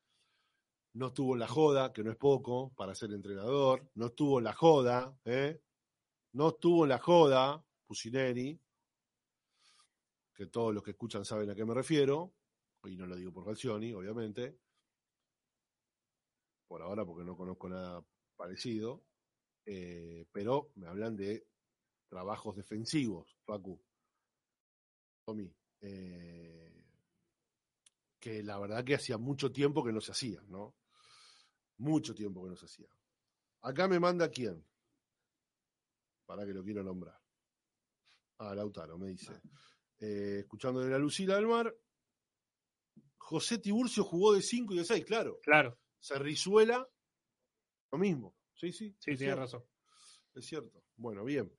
[0.95, 3.91] No estuvo la joda, que no es poco para ser entrenador.
[3.95, 5.61] No estuvo la joda, ¿eh?
[6.33, 8.59] No estuvo la joda, Pusineri,
[10.35, 12.33] que todos los que escuchan saben a qué me refiero.
[12.85, 14.59] Y no lo digo por Falcioni, obviamente.
[16.67, 18.05] Por ahora, porque no conozco nada
[18.37, 19.05] parecido.
[19.65, 21.47] Eh, pero me hablan de
[22.09, 23.81] trabajos defensivos, Facu.
[25.25, 25.55] Tommy.
[25.81, 26.85] Eh,
[28.19, 30.75] que la verdad que hacía mucho tiempo que no se hacía, ¿no?
[31.83, 32.87] Mucho tiempo que no se hacía.
[33.63, 34.65] Acá me manda quién.
[36.25, 37.21] Para que lo quiero nombrar.
[38.39, 39.33] Ah, Lautaro, me dice.
[39.99, 41.77] Eh, escuchando de la Lucila del Mar.
[43.19, 45.41] José Tiburcio jugó de 5 y de 6, claro.
[45.43, 46.89] Claro, Cerrizuela,
[47.91, 48.37] lo mismo.
[48.55, 48.95] Sí, sí.
[49.01, 49.65] sí, cierto, razón.
[50.35, 50.85] Es cierto.
[50.97, 51.53] Bueno, bien.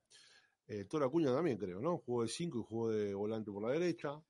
[0.67, 1.97] Eh, Toro Acuña también, creo, ¿no?
[1.97, 4.23] Jugó de 5 y jugó de volante por la derecha.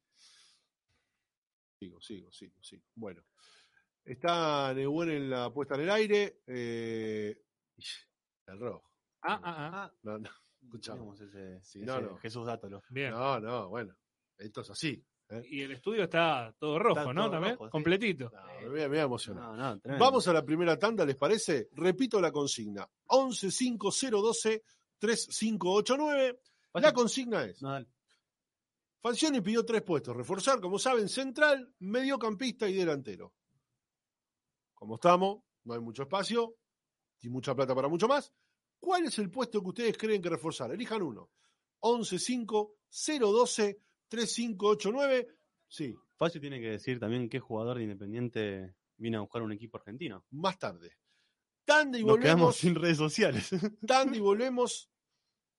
[1.80, 2.84] Sigo, sigo, sigo, sigo.
[2.96, 3.24] Bueno.
[4.06, 6.42] Está Nebuen en la puesta en el aire.
[6.48, 7.42] Eh,
[8.48, 8.92] el rojo.
[9.22, 9.94] Ah, ah, ah.
[10.04, 10.30] No, no,
[10.62, 10.98] escuchame.
[11.00, 12.18] Tenemos ese, Sí, ese no, no.
[12.18, 12.82] Jesús Dátolo.
[12.90, 13.12] Bien.
[13.12, 13.96] No, no, bueno.
[14.38, 15.02] Esto es así.
[15.30, 15.42] ¿eh?
[15.50, 17.22] Y el estudio está todo rojo, Está ¿no?
[17.24, 17.72] todo También, rojo, sí.
[17.72, 18.30] completito.
[18.34, 19.44] No, me voy a- me voy a emocionar.
[19.44, 20.06] No, no, tremendo.
[20.06, 21.70] Vamos a la primera tanda, ¿les parece?
[21.74, 22.86] Repito la consigna.
[23.08, 24.64] 115012
[25.00, 26.40] 3589.
[26.74, 27.88] La consigna es, No, dale.
[29.02, 33.34] Falcioni pidió tres puestos, reforzar, como saben, central, mediocampista y delantero.
[34.84, 36.58] Como estamos, no hay mucho espacio
[37.22, 38.34] y mucha plata para mucho más.
[38.82, 40.74] ¿Cuál es el puesto que ustedes creen que reforzar?
[40.74, 41.32] Elijan uno.
[41.82, 45.28] 115012 3589.
[45.70, 49.78] Sí, Facio tiene que decir también qué jugador de Independiente vino a buscar un equipo
[49.78, 50.26] argentino.
[50.32, 50.98] más tarde.
[51.64, 52.58] Tanda y Nos quedamos volvemos.
[52.58, 53.52] sin redes sociales.
[53.88, 54.92] Tanda y volvemos.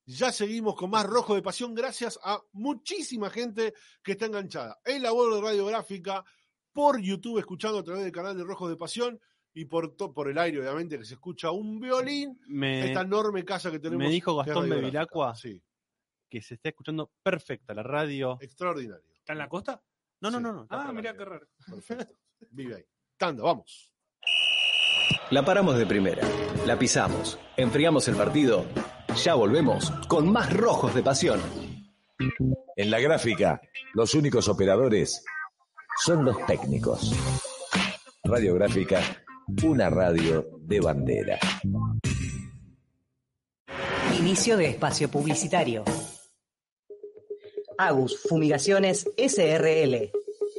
[0.05, 5.03] Ya seguimos con más Rojo de Pasión gracias a muchísima gente que está enganchada en
[5.03, 6.23] la labor de radiográfica,
[6.75, 9.19] por YouTube, escuchando a través del canal de Rojos de Pasión
[9.55, 12.39] y por, por el aire, obviamente, que se escucha un violín.
[12.49, 14.05] Me, esta enorme casa que tenemos.
[14.05, 14.69] me dijo Gastón.
[14.69, 15.63] Bevilacqua Sí,
[16.29, 18.37] que se está escuchando perfecta la radio.
[18.41, 19.05] extraordinario.
[19.17, 19.81] ¿Está en la costa?
[20.21, 20.43] No, no, sí.
[20.43, 20.67] no, no.
[20.69, 21.47] Ah, mirá qué raro.
[21.67, 22.15] Perfecto.
[22.51, 22.85] Vive ahí.
[23.17, 23.91] Tanda, vamos.
[25.31, 26.23] La paramos de primera,
[26.67, 28.65] la pisamos, enfriamos el partido.
[29.23, 31.41] Ya volvemos con más rojos de pasión.
[32.77, 33.61] En la gráfica,
[33.93, 35.25] los únicos operadores
[35.97, 37.13] son los técnicos.
[38.25, 39.01] Radiográfica,
[39.65, 41.39] una radio de bandera.
[44.19, 45.85] Inicio de espacio publicitario.
[47.77, 50.13] Agus Fumigaciones SRL.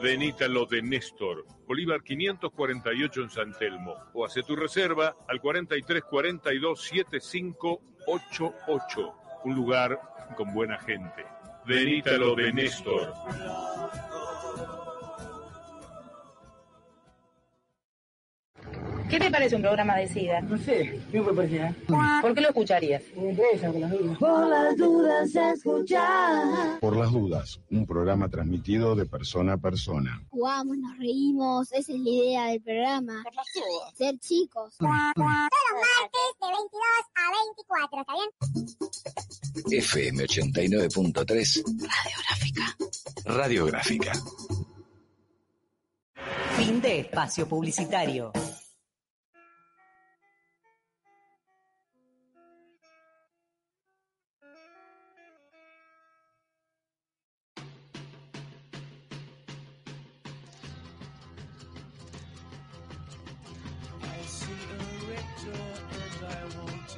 [0.00, 3.96] Venita lo de Néstor, Bolívar 548 en San Telmo.
[4.14, 9.14] O hace tu reserva al 4342 7588.
[9.42, 10.00] Un lugar
[10.36, 11.26] con buena gente.
[11.66, 13.14] Venita lo de Néstor.
[19.08, 20.40] ¿Qué te parece un programa de SIDA?
[20.40, 21.74] No sé, ¿qué me parecía?
[22.20, 23.02] ¿Por qué lo escucharías?
[23.16, 24.18] Me interesa con las dudas.
[24.18, 26.80] Por las dudas escuchar.
[26.80, 30.20] Por las dudas, un programa transmitido de persona a persona.
[30.30, 33.22] Jugamos, nos reímos, esa es la idea del programa.
[33.96, 34.76] Ser chicos.
[34.76, 35.50] Todos martes
[36.40, 36.82] de 22
[37.14, 39.82] a 24, ¿está bien?
[39.82, 42.76] FM 89.3 Radiográfica.
[43.24, 44.12] Radiográfica.
[46.56, 48.32] Fin de espacio publicitario.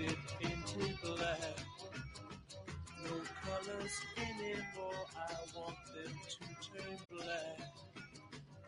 [0.00, 1.58] It painted black.
[3.04, 3.10] No
[3.42, 7.60] colors anymore, I want them to turn black.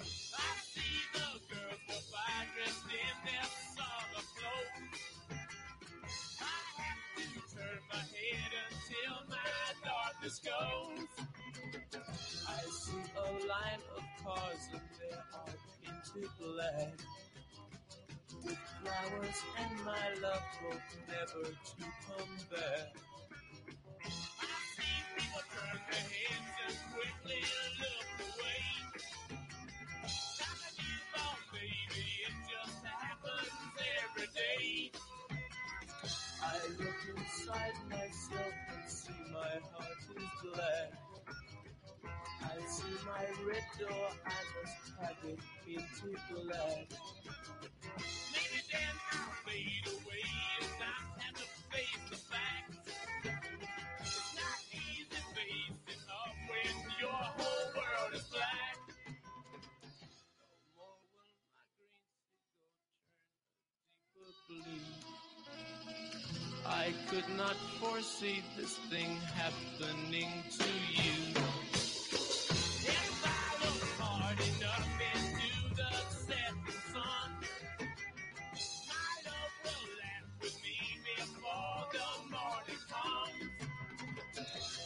[0.00, 5.00] I see the girls go by dressed in their summer clothes.
[6.40, 11.06] I have to turn my head until my darkness goes.
[12.48, 17.29] I see a line of cars and they are painted black
[18.82, 22.88] flowers and my love hope never to come back.
[24.04, 27.42] I see people turn their heads and quickly
[27.80, 28.64] look away.
[30.40, 33.52] Like a newborn baby, it just happens
[34.00, 34.92] every day.
[36.42, 40.92] I look inside myself and see my heart is black.
[42.42, 47.19] I see my red door, I must have it painted black.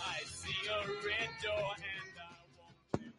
[0.00, 3.14] I see a red door and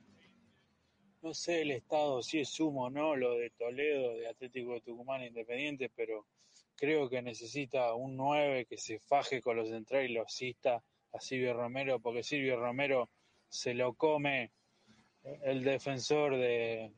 [1.21, 4.82] No sé el estado, si es sumo o no, lo de Toledo, de Atlético de
[4.82, 6.26] Tucumán Independiente, pero
[6.76, 10.82] creo que necesita un 9 que se faje con los centrales y los asista
[11.14, 13.10] a Silvio Romero, porque Silvio Romero
[13.48, 14.52] se lo come
[15.44, 16.92] el defensor de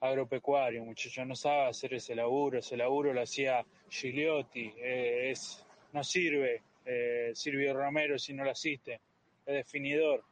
[0.00, 6.02] agropecuario, muchacho, no sabe hacer ese laburo, ese laburo lo hacía Gigliotti, eh, es, no
[6.02, 9.00] sirve eh, Silvio Romero si no lo asiste,
[9.44, 10.24] es definidor,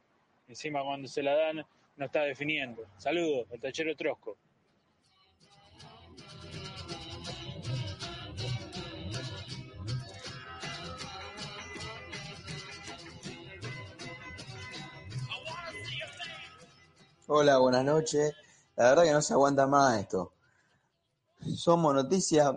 [0.48, 2.86] encima cuando se la dan no está definiendo.
[2.96, 4.36] Saludos, el tachero Trosco.
[17.30, 18.34] Hola, buenas noches.
[18.74, 20.32] La verdad que no se aguanta más esto.
[21.56, 22.56] Somos noticias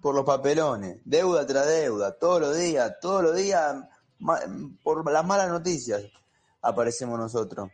[0.00, 3.84] por los papelones, deuda tras deuda, todos los días, todos los días,
[4.84, 6.04] por las malas noticias
[6.60, 7.68] aparecemos nosotros.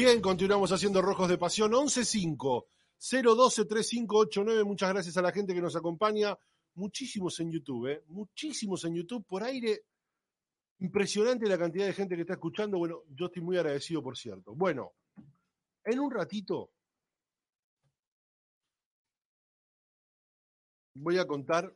[0.00, 1.72] Bien, continuamos haciendo Rojos de Pasión.
[1.72, 2.66] 11-5,
[3.00, 4.64] 012-3589.
[4.64, 6.38] Muchas gracias a la gente que nos acompaña.
[6.74, 8.04] Muchísimos en YouTube, ¿eh?
[8.06, 9.26] Muchísimos en YouTube.
[9.26, 9.86] Por aire,
[10.78, 12.78] impresionante la cantidad de gente que está escuchando.
[12.78, 14.54] Bueno, yo estoy muy agradecido, por cierto.
[14.54, 14.92] Bueno,
[15.82, 16.70] en un ratito
[20.94, 21.74] voy a contar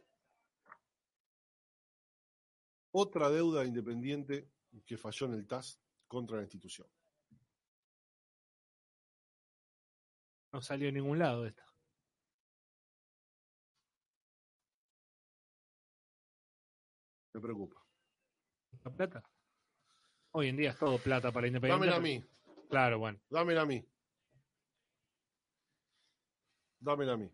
[2.92, 4.48] otra deuda independiente
[4.86, 6.86] que falló en el TAS contra la institución.
[10.52, 11.66] No salió en ningún lado esta.
[17.34, 17.82] Me preocupa.
[18.84, 19.22] ¿La plata?
[20.32, 21.86] Hoy en día es todo plata para Independiente.
[21.86, 22.24] Dámela a mí.
[22.68, 23.18] Claro, bueno.
[23.30, 23.84] Dámela a mí.
[26.80, 27.30] Dámela a mí.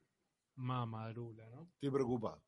[0.56, 1.70] Mamadrula, ¿no?
[1.74, 2.42] Estoy preocupado.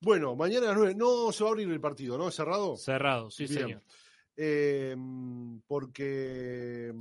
[0.00, 0.94] Bueno, mañana a las 9.
[0.94, 2.28] No se va a abrir el partido, ¿no?
[2.28, 2.76] ¿Es cerrado?
[2.76, 3.60] Cerrado, sí, Bien.
[3.60, 3.82] señor.
[4.36, 6.92] Eh, mm, porque.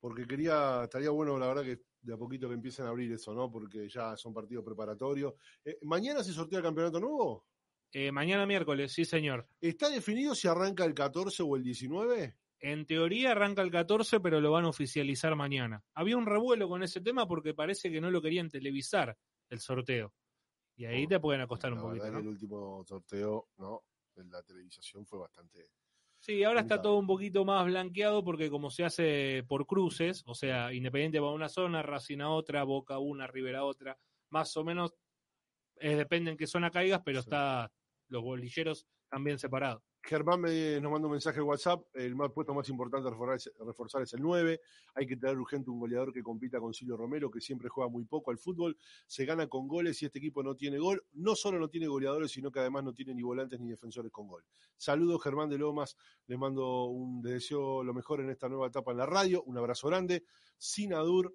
[0.00, 0.84] Porque quería.
[0.84, 3.50] Estaría bueno, la verdad, que de a poquito que empiecen a abrir eso, ¿no?
[3.50, 5.34] Porque ya son partidos preparatorios.
[5.64, 7.46] Eh, ¿Mañana se sortea el campeonato nuevo?
[7.92, 9.48] Eh, mañana miércoles, sí, señor.
[9.60, 12.36] ¿Está definido si arranca el 14 o el 19?
[12.60, 15.82] En teoría arranca el 14, pero lo van a oficializar mañana.
[15.94, 19.16] Había un revuelo con ese tema porque parece que no lo querían televisar
[19.48, 20.14] el sorteo.
[20.76, 23.84] Y ahí te pueden acostar un poquito, el último sorteo, ¿no?
[24.14, 25.70] La televisación fue bastante.
[26.20, 30.34] Sí, ahora está todo un poquito más blanqueado porque como se hace por cruces, o
[30.34, 33.98] sea, Independiente va a una zona, Racing a otra, Boca a una, River a otra,
[34.28, 34.94] más o menos
[35.76, 37.72] eh, depende en qué zona caigas, pero está
[38.08, 39.82] los bolilleros también separados.
[40.02, 41.84] Germán me, nos manda un mensaje en WhatsApp.
[41.94, 43.10] El más puesto más importante a
[43.64, 44.60] reforzar, es- el 9.
[44.94, 48.04] Hay que tener urgente un goleador que compita con Silvio Romero, que siempre juega muy
[48.04, 48.76] poco al fútbol.
[49.06, 51.04] Se gana con goles y este equipo no tiene gol.
[51.12, 54.26] No solo no tiene goleadores, sino que además no tiene ni volantes ni defensores con
[54.26, 54.44] gol.
[54.76, 55.96] Saludos, Germán de Lomas.
[56.26, 59.42] Les mando un deseo lo mejor en esta nueva etapa en la radio.
[59.44, 60.24] Un abrazo grande.
[60.56, 61.34] Sinadur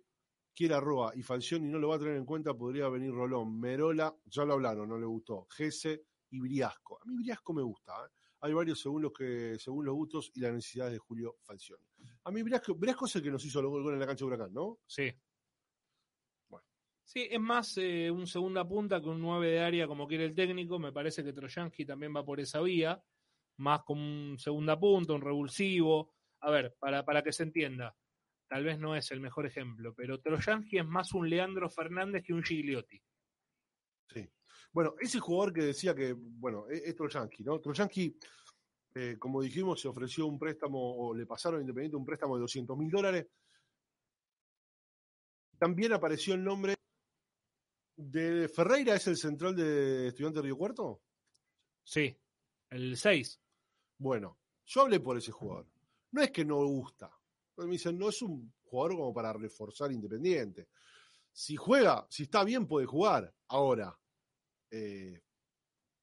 [0.53, 4.15] quiere Roa y Falcioni no lo va a tener en cuenta, podría venir Rolón, Merola,
[4.25, 6.97] ya lo hablaron, no le gustó, Gese y Briasco.
[7.01, 8.09] A mí Briasco me gusta, ¿eh?
[8.45, 11.83] Hay varios según los que según los gustos y las necesidades de Julio Falcioni.
[12.25, 14.53] A mí Briasco es el que nos hizo el gol en la cancha de Huracán,
[14.53, 14.79] ¿no?
[14.85, 15.11] Sí.
[17.03, 20.35] Sí, es más eh, un segunda punta que un 9 de área como quiere el
[20.35, 20.77] técnico.
[20.77, 23.01] Me parece que Trojansky también va por esa vía.
[23.57, 26.13] Más como un segunda punta, un revulsivo.
[26.41, 27.95] A ver, para, para que se entienda,
[28.47, 32.33] tal vez no es el mejor ejemplo, pero Trojansky es más un Leandro Fernández que
[32.33, 33.01] un Gigliotti.
[34.09, 34.29] Sí.
[34.75, 37.61] Bueno, ese jugador que decía que, bueno, es, es Trojanski, ¿no?
[37.61, 38.13] Trojanski,
[38.93, 42.41] eh, como dijimos, se ofreció un préstamo, o le pasaron a Independiente un préstamo de
[42.41, 43.25] 200 mil dólares.
[45.57, 46.75] También apareció el nombre
[47.95, 51.03] de Ferreira, ¿es el central de Estudiante de Río Cuarto?
[51.81, 52.13] Sí,
[52.69, 53.39] el 6.
[53.99, 55.69] Bueno, yo hablé por ese jugador.
[56.11, 57.09] No es que no gusta.
[57.55, 60.67] Me dicen, no es un jugador como para reforzar Independiente.
[61.31, 63.33] Si juega, si está bien, puede jugar.
[63.47, 63.97] Ahora,
[64.71, 65.21] eh,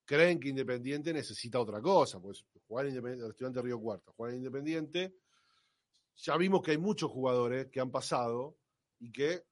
[0.05, 4.37] creen que Independiente necesita otra cosa, pues jugar Independiente, estudiante de Río Cuarto, jugar en
[4.37, 5.15] Independiente,
[6.15, 8.57] ya vimos que hay muchos jugadores que han pasado
[8.99, 9.43] y que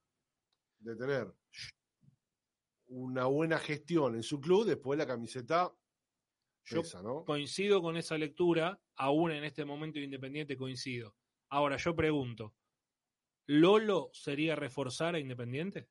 [0.80, 1.34] de tener
[2.88, 5.74] una buena gestión en su club, después la camiseta
[6.66, 7.24] Yo pesa, ¿no?
[7.26, 11.16] coincido con esa lectura, aún en este momento de Independiente coincido.
[11.50, 12.54] Ahora, yo pregunto,
[13.48, 15.90] ¿Lolo sería reforzar a Independiente?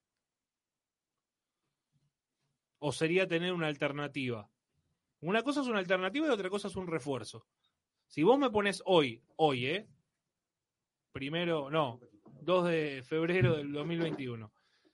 [2.81, 4.51] ¿O sería tener una alternativa?
[5.21, 7.47] Una cosa es una alternativa y otra cosa es un refuerzo.
[8.09, 9.87] Si vos me pones hoy, hoy, ¿eh?
[11.13, 12.01] Primero, no,
[12.43, 14.53] 2 de febrero del 2021.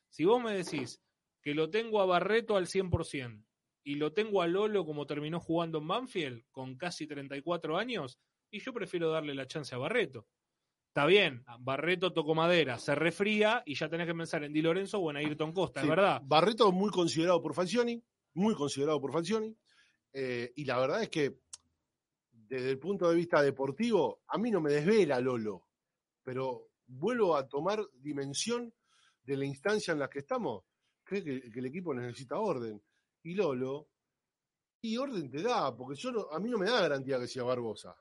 [0.08, 1.00] Si vos me decís
[1.40, 3.44] que lo tengo a Barreto al 100%
[3.84, 8.18] y lo tengo a Lolo como terminó jugando en Banfield con casi 34 años,
[8.50, 10.26] y yo prefiero darle la chance a Barreto.
[10.96, 14.98] Está bien, Barreto tocó madera, se refría y ya tenés que pensar en Di Lorenzo
[14.98, 16.22] o en Ayrton Costa, Sí, es verdad.
[16.24, 19.54] Barreto muy considerado por Falcioni, muy considerado por Falcioni,
[20.14, 21.40] eh, y la verdad es que
[22.32, 25.66] desde el punto de vista deportivo, a mí no me desvela Lolo,
[26.22, 28.72] pero vuelvo a tomar dimensión
[29.22, 30.64] de la instancia en la que estamos.
[31.04, 32.82] Que, que el equipo necesita orden.
[33.22, 33.90] Y Lolo,
[34.80, 37.42] y orden te da, porque yo no- a mí no me da garantía que sea
[37.42, 37.94] Barbosa.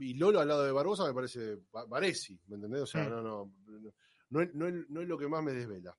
[0.00, 2.82] Y Lolo al lado de Barbosa me parece Ba- Baresi, ¿me entendés?
[2.82, 3.10] O sea, Mm.
[3.10, 3.94] no, no, no,
[4.30, 5.96] no es, no es- no es lo que más me desvela.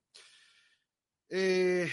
[1.29, 1.87] Eh,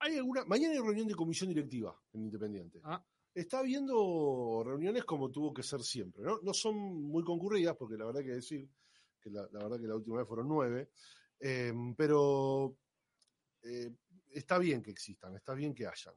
[0.00, 2.80] hay alguna, mañana hay reunión de comisión directiva en Independiente.
[2.84, 3.04] Ah.
[3.32, 6.40] Está habiendo reuniones como tuvo que ser siempre, ¿no?
[6.42, 8.68] No son muy concurridas, porque la verdad que decir
[9.20, 10.90] que la, la verdad que la última vez fueron nueve,
[11.38, 12.76] eh, pero
[13.62, 13.94] eh,
[14.30, 16.14] está bien que existan, está bien que hayan.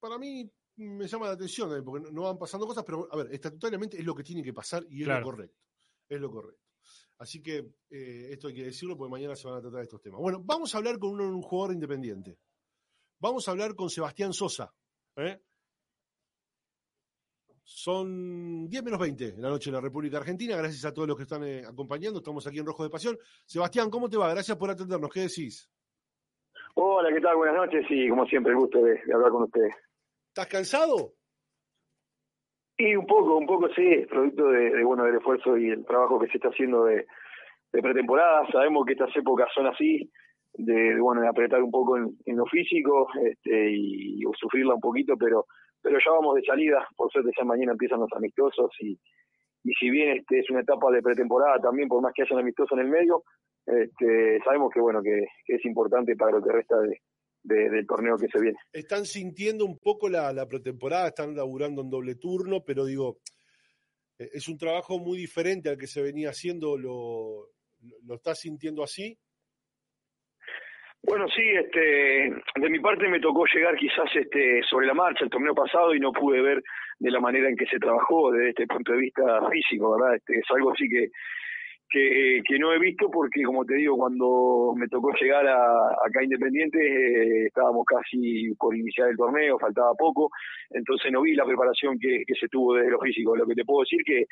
[0.00, 3.16] Para mí me llama la atención, eh, porque no- no van pasando cosas, pero a
[3.16, 5.20] ver, estatutariamente es lo que tiene que pasar y es Claro.
[5.20, 5.58] lo correcto.
[6.08, 6.62] Es lo correcto.
[7.18, 7.56] Así que
[7.90, 10.20] eh, esto hay que decirlo porque mañana se van a tratar estos temas.
[10.20, 12.38] Bueno, vamos a hablar con un, un jugador independiente.
[13.18, 14.72] Vamos a hablar con Sebastián Sosa.
[15.16, 15.40] ¿eh?
[17.64, 20.56] Son 10 menos 20 en la noche en la República Argentina.
[20.56, 22.18] Gracias a todos los que están eh, acompañando.
[22.18, 23.18] Estamos aquí en Rojo de Pasión.
[23.44, 24.30] Sebastián, ¿cómo te va?
[24.30, 25.10] Gracias por atendernos.
[25.12, 25.68] ¿Qué decís?
[26.74, 27.36] Hola, ¿qué tal?
[27.36, 29.74] Buenas noches y como siempre el gusto de, de hablar con ustedes.
[30.36, 31.14] ¿Estás cansado?
[32.76, 36.26] Y un poco, un poco sí, producto de, bueno del esfuerzo y el trabajo que
[36.26, 37.06] se está haciendo de,
[37.72, 38.46] pretemporada.
[38.52, 40.10] Sabemos que estas épocas son así,
[40.52, 45.16] de, bueno de apretar un poco en, en lo físico este, y, sufrirla un poquito,
[45.16, 45.46] pero
[45.80, 46.86] pero ya vamos de salida.
[46.94, 49.00] Por suerte ya mañana empiezan los amistosos y,
[49.64, 52.42] y si bien este es una etapa de pretemporada también, por más que haya un
[52.42, 53.22] amistoso en el medio,
[53.64, 57.00] este, sabemos que bueno que es importante para lo que resta de,
[57.46, 58.58] de, del torneo que se viene.
[58.72, 63.18] Están sintiendo un poco la, la pretemporada, están laburando en doble turno, pero digo,
[64.18, 68.40] eh, es un trabajo muy diferente al que se venía haciendo, ¿lo, lo, lo estás
[68.40, 69.18] sintiendo así?
[71.02, 75.30] Bueno, sí, este, de mi parte me tocó llegar quizás este, sobre la marcha el
[75.30, 76.60] torneo pasado y no pude ver
[76.98, 80.16] de la manera en que se trabajó desde este punto de vista físico, ¿verdad?
[80.16, 81.10] Este, es algo así que,
[81.88, 86.22] que, que no he visto porque, como te digo, cuando me tocó llegar a, acá
[86.22, 90.30] Independiente eh, estábamos casi por iniciar el torneo, faltaba poco,
[90.70, 93.36] entonces no vi la preparación que, que se tuvo desde lo físico.
[93.36, 94.24] Lo que te puedo decir que,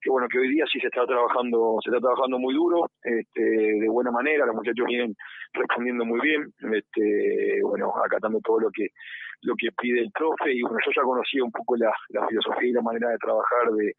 [0.00, 3.42] que bueno, que hoy día sí se está trabajando, se está trabajando muy duro, este,
[3.42, 5.14] de buena manera, los muchachos vienen
[5.52, 8.88] respondiendo muy bien, este, bueno, acatando todo lo que
[9.42, 10.52] lo que pide el profe.
[10.52, 13.72] Y bueno, yo ya conocía un poco la, la filosofía y la manera de trabajar
[13.72, 13.92] de,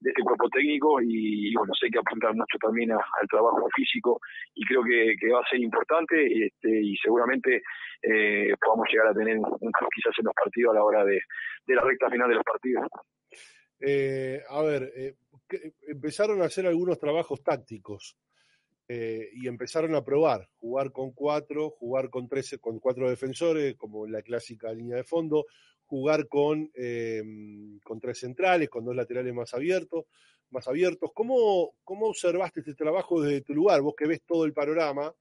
[0.00, 4.20] de este cuerpo técnico y, bueno, sé que apuntar mucho también al trabajo físico
[4.54, 7.62] y creo que, va a ser importante este, y seguramente
[8.02, 11.20] eh, podamos llegar a tener quizás en los partidos a la hora de,
[11.66, 12.86] de la recta final de los partidos.
[13.80, 15.14] Eh, a ver, eh,
[15.88, 18.16] empezaron a hacer algunos trabajos tácticos
[18.86, 24.06] eh, y empezaron a probar, jugar con cuatro, jugar con tres, con cuatro defensores, como
[24.06, 25.46] la clásica línea de fondo,
[25.90, 27.20] jugar con, eh,
[27.82, 30.04] con tres centrales, con dos laterales más abiertos,
[30.50, 31.10] más abiertos.
[31.12, 33.82] ¿Cómo, ¿Cómo observaste este trabajo desde tu lugar?
[33.82, 35.12] Vos que ves todo el panorama,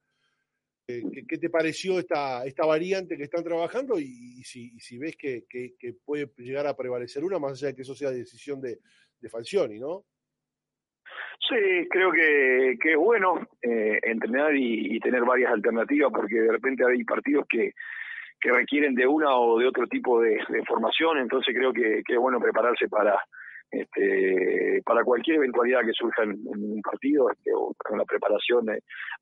[0.87, 3.99] eh, ¿qué, ¿qué, te pareció esta, esta variante que están trabajando?
[3.99, 7.81] Y, si, si, ves que, que, puede llegar a prevalecer una, más allá de que
[7.81, 8.77] eso sea decisión de,
[9.19, 10.05] de Falcioni, ¿no?
[11.49, 16.83] Sí, creo que, que es bueno eh, entrenar y tener varias alternativas porque de repente
[16.85, 17.73] hay partidos que,
[18.39, 22.39] que requieren de una o de otro tipo de, formación, entonces creo que, es bueno
[22.39, 23.19] prepararse para
[23.71, 28.79] este, para cualquier eventualidad que surja en, un partido este, o con la preparación eh,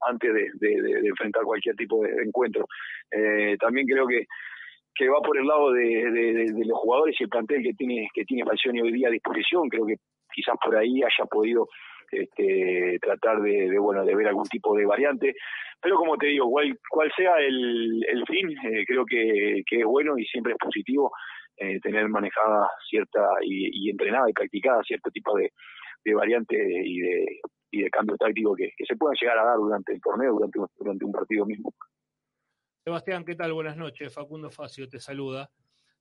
[0.07, 2.65] antes de, enfrentar cualquier tipo de, encuentro.
[3.11, 4.25] Eh, también creo que
[4.97, 8.43] que va por el lado de los jugadores y el plantel que tiene que tiene
[8.43, 9.97] Falcioni hoy día a disposición creo que
[10.33, 11.67] quizás por ahí haya podido
[12.11, 15.35] este, tratar de, bueno de ver algún tipo de variante
[15.81, 19.85] pero como te digo cual cual sea el, el fin eh, creo que, que es
[19.85, 21.11] bueno y siempre es positivo
[21.57, 25.51] eh, tener manejada cierta y, y entrenada y practicada cierto tipo de,
[26.05, 27.39] de variante y de
[27.69, 30.59] y de cambio táctico que, que se puedan llegar a dar durante el torneo durante
[30.77, 31.73] durante un partido mismo
[32.87, 33.51] Sebastián, ¿qué tal?
[33.51, 34.13] Buenas noches.
[34.13, 35.51] Facundo Facio te saluda.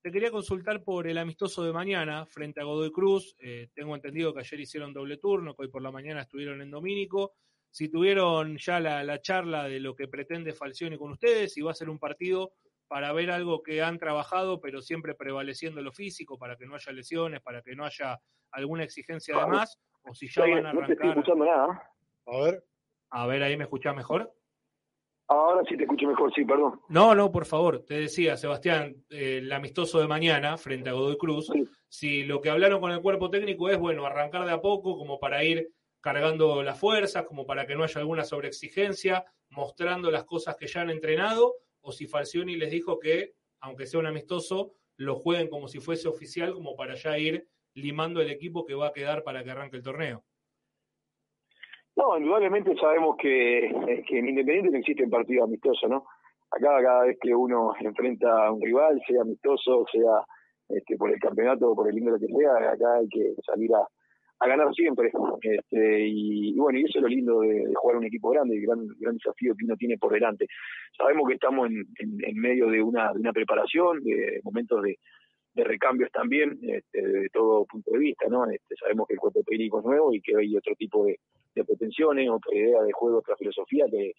[0.07, 3.34] Te quería consultar por el amistoso de mañana frente a Godoy Cruz.
[3.40, 6.70] Eh, tengo entendido que ayer hicieron doble turno, que hoy por la mañana estuvieron en
[6.70, 7.34] Domínico.
[7.72, 11.72] Si tuvieron ya la, la charla de lo que pretende Falcioni con ustedes, si va
[11.72, 12.52] a ser un partido
[12.86, 16.92] para ver algo que han trabajado, pero siempre prevaleciendo lo físico, para que no haya
[16.92, 18.20] lesiones, para que no haya
[18.52, 21.18] alguna exigencia de más, o si ya Oye, van a no te estoy arrancar.
[21.18, 21.92] escuchando nada
[22.26, 22.64] A ver.
[23.11, 24.32] A ver, ahí me escuchás mejor.
[25.28, 27.84] Ahora sí te escucho mejor sí perdón No, no, por favor.
[27.86, 31.50] Te decía, Sebastián, eh, el amistoso de mañana frente a Godoy Cruz,
[31.88, 35.18] si lo que hablaron con el cuerpo técnico es, bueno, arrancar de a poco como
[35.18, 35.70] para ir
[36.00, 40.82] cargando las fuerzas, como para que no haya alguna sobreexigencia, mostrando las cosas que ya
[40.82, 45.68] han entrenado, o si Falcioni les dijo que, aunque sea un amistoso, lo jueguen como
[45.68, 49.44] si fuese oficial, como para ya ir limando el equipo que va a quedar para
[49.44, 50.24] que arranque el torneo.
[51.97, 56.05] No, indudablemente sabemos que, eh, que en Independiente no existen partidos amistosos, ¿no?
[56.51, 60.22] Acá cada vez que uno enfrenta a un rival, sea amistoso, sea
[60.68, 63.86] este, por el campeonato o por el índole que sea, acá hay que salir a,
[64.47, 65.11] ganar siempre.
[65.40, 68.66] Este, y, bueno, y eso es lo lindo de, de jugar un equipo grande, el
[68.66, 70.47] gran, gran desafío que uno tiene por delante.
[70.97, 74.99] Sabemos que estamos en, en, en medio de una, de una preparación, de momentos de,
[75.55, 78.44] de recambios también, este, de todo punto de vista, ¿no?
[78.51, 81.18] Este, sabemos que el cuerpo técnico es nuevo y que hay otro tipo de,
[81.57, 84.12] de pretensiones, otra idea de juego, otra filosofía, que,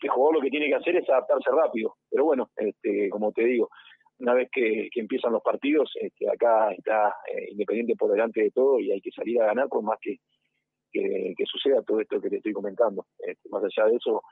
[0.00, 1.96] que el jugador lo que tiene que hacer es adaptarse rápido.
[2.10, 3.68] Pero bueno, este, como te digo,
[4.18, 8.80] una vez que, empiezan los partidos, este, acá está eh, Independiente por delante de todo
[8.80, 10.16] y hay que salir a ganar por más que,
[10.90, 13.06] que, suceda todo esto que te estoy comentando.
[13.18, 14.22] Este, más allá de eso,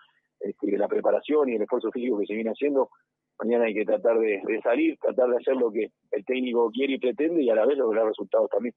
[0.40, 2.90] este, la preparación y el esfuerzo físico que se viene haciendo,
[3.38, 6.94] mañana hay que tratar de, de salir, tratar de hacer lo que el técnico quiere
[6.94, 8.74] y pretende y a la vez lograr resultados también.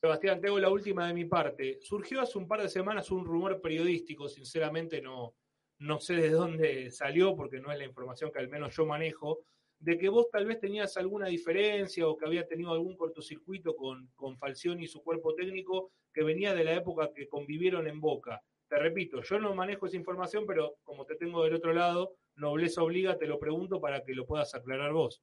[0.00, 1.78] Sebastián, tengo la última de mi parte.
[1.80, 5.34] Surgió hace un par de semanas un rumor periodístico, sinceramente no,
[5.78, 9.40] no sé de dónde salió, porque no es la información que al menos yo manejo,
[9.80, 14.08] de que vos tal vez tenías alguna diferencia o que había tenido algún cortocircuito con,
[14.14, 18.40] con Falcioni y su cuerpo técnico que venía de la época que convivieron en Boca.
[18.68, 22.82] Te repito, yo no manejo esa información, pero como te tengo del otro lado, nobleza
[22.82, 25.22] obliga, te lo pregunto para que lo puedas aclarar vos.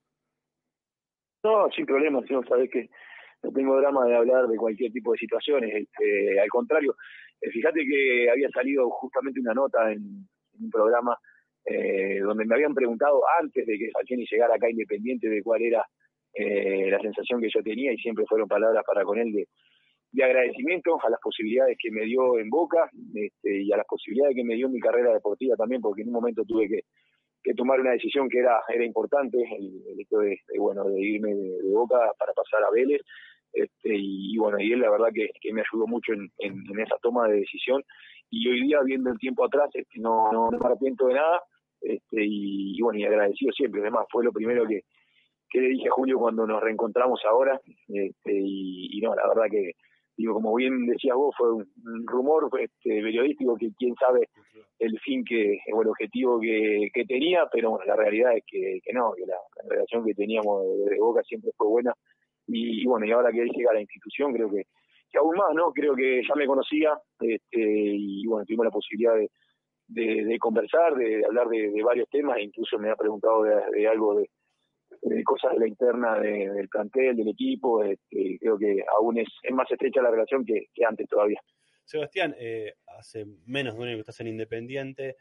[1.43, 2.89] No, sin problema, si no sabes que
[3.43, 5.71] no tengo drama de hablar de cualquier tipo de situaciones.
[5.73, 6.95] Este, al contrario,
[7.41, 11.17] eh, fíjate que había salido justamente una nota en, en un programa
[11.65, 15.83] eh, donde me habían preguntado antes de que Falcioni llegara acá Independiente de cuál era
[16.33, 19.47] eh, la sensación que yo tenía y siempre fueron palabras para con él de,
[20.11, 24.35] de agradecimiento a las posibilidades que me dio en Boca este, y a las posibilidades
[24.35, 26.81] que me dio en mi carrera deportiva también, porque en un momento tuve que,
[27.45, 30.99] que tomar una decisión que era era importante, el, el hecho de, de, bueno de
[30.99, 33.01] irme de, Boca para pasar a Vélez,
[33.53, 37.27] este, y, bueno, y él la verdad que, me ayudó mucho en, en, esa toma
[37.27, 37.83] de decisión,
[38.31, 41.41] y hoy día viendo el tiempo atrás, este, no, no, no me arrepiento de nada,
[41.81, 44.81] este, y, y, bueno, y agradecido siempre, además fue lo primero que,
[45.47, 49.45] que le dije a Julio cuando nos reencontramos ahora, este, y, y no, la verdad
[49.51, 49.73] que
[50.17, 51.65] digo, como bien decías vos, fue un,
[52.05, 54.29] rumor este, periodístico que quién sabe
[54.79, 58.79] el fin que, o el objetivo que, que tenía, pero bueno, la realidad es que,
[58.93, 61.93] no, que la, la, relación que teníamos desde Boca siempre fue buena,
[62.47, 64.63] y, bueno, y ahora que llega a la institución, creo que,
[65.11, 65.71] que aún más, ¿no?
[65.71, 69.29] Creo que ya me conocía, este, y bueno, tuvimos la posibilidad de,
[69.87, 74.15] de, de conversar, de, de hablar de, varios temas, incluso me ha preguntado de, algo
[74.15, 74.29] de,
[75.01, 79.27] de cosas de la interna de, del plantel, del equipo, este, creo que aún es,
[79.43, 81.39] es, más estrecha la relación que, antes todavía.
[81.83, 85.17] Sebastián, eh, hace menos de un año que estás en Independiente,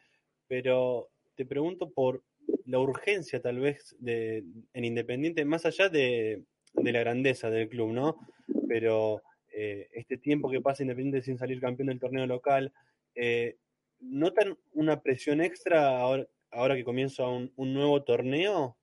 [0.47, 2.23] pero te pregunto por
[2.67, 7.93] la urgencia tal vez de, en Independiente, más allá de, de la grandeza del club,
[7.93, 8.19] ¿no?
[8.69, 9.23] Pero
[9.53, 12.73] eh, este tiempo que pasa Independiente sin salir campeón del torneo local,
[13.15, 13.57] eh,
[14.01, 18.77] ¿notan una presión extra ahora, ahora que comienza un nuevo torneo?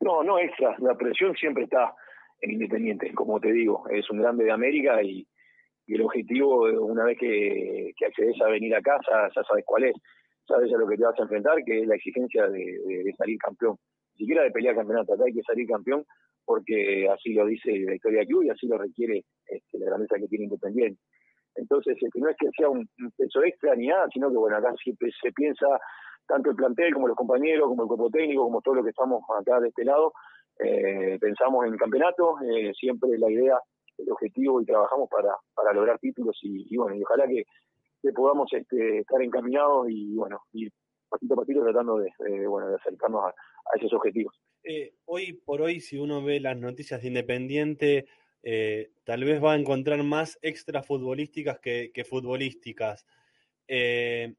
[0.00, 0.74] No, no extra.
[0.78, 1.94] La presión siempre está
[2.40, 3.84] en Independiente, como te digo.
[3.90, 5.26] Es un grande de América y,
[5.86, 9.96] el objetivo, una vez que, accedes a venir a casa, ya sabes cuál es,
[10.46, 13.76] sabes a lo que te vas a enfrentar, que es la exigencia de, salir campeón.
[14.12, 16.04] Ni siquiera de pelear campeonato, acá hay que salir campeón
[16.44, 20.28] porque así lo dice la historia club y así lo requiere este, la grandeza que
[20.28, 21.00] tiene Independiente.
[21.56, 24.72] Entonces, este, no es que sea un peso extra ni nada, sino que bueno, acá
[24.82, 25.66] siempre se piensa
[26.30, 29.22] tanto el plantel como los compañeros, como el cuerpo técnico, como todo lo que estamos
[29.38, 30.12] acá de este lado,
[30.58, 33.58] eh, pensamos en el campeonato, eh, siempre la idea,
[33.98, 37.44] el objetivo y trabajamos para, para lograr títulos y, bueno, y ojalá que,
[38.14, 40.72] podamos este, estar encaminados y bueno, ir
[41.10, 43.34] pasito a pasito tratando de, de, bueno, de acercarnos a,
[43.76, 44.34] esos objetivos.
[44.64, 48.06] Eh, hoy por hoy, si uno ve las noticias de Independiente,
[48.42, 53.06] eh, tal vez va a encontrar más extra futbolísticas que, que futbolísticas.
[53.68, 54.34] Eh,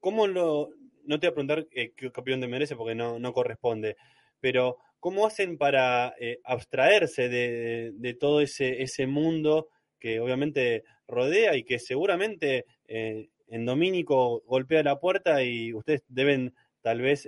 [0.00, 0.70] ¿Cómo lo.?
[1.08, 3.96] No te voy a preguntar eh, qué opinión te merece porque no, no corresponde,
[4.40, 11.56] pero ¿cómo hacen para eh, abstraerse de, de todo ese, ese mundo que obviamente rodea
[11.56, 16.52] y que seguramente eh, en Domínico golpea la puerta y ustedes deben
[16.82, 17.26] tal vez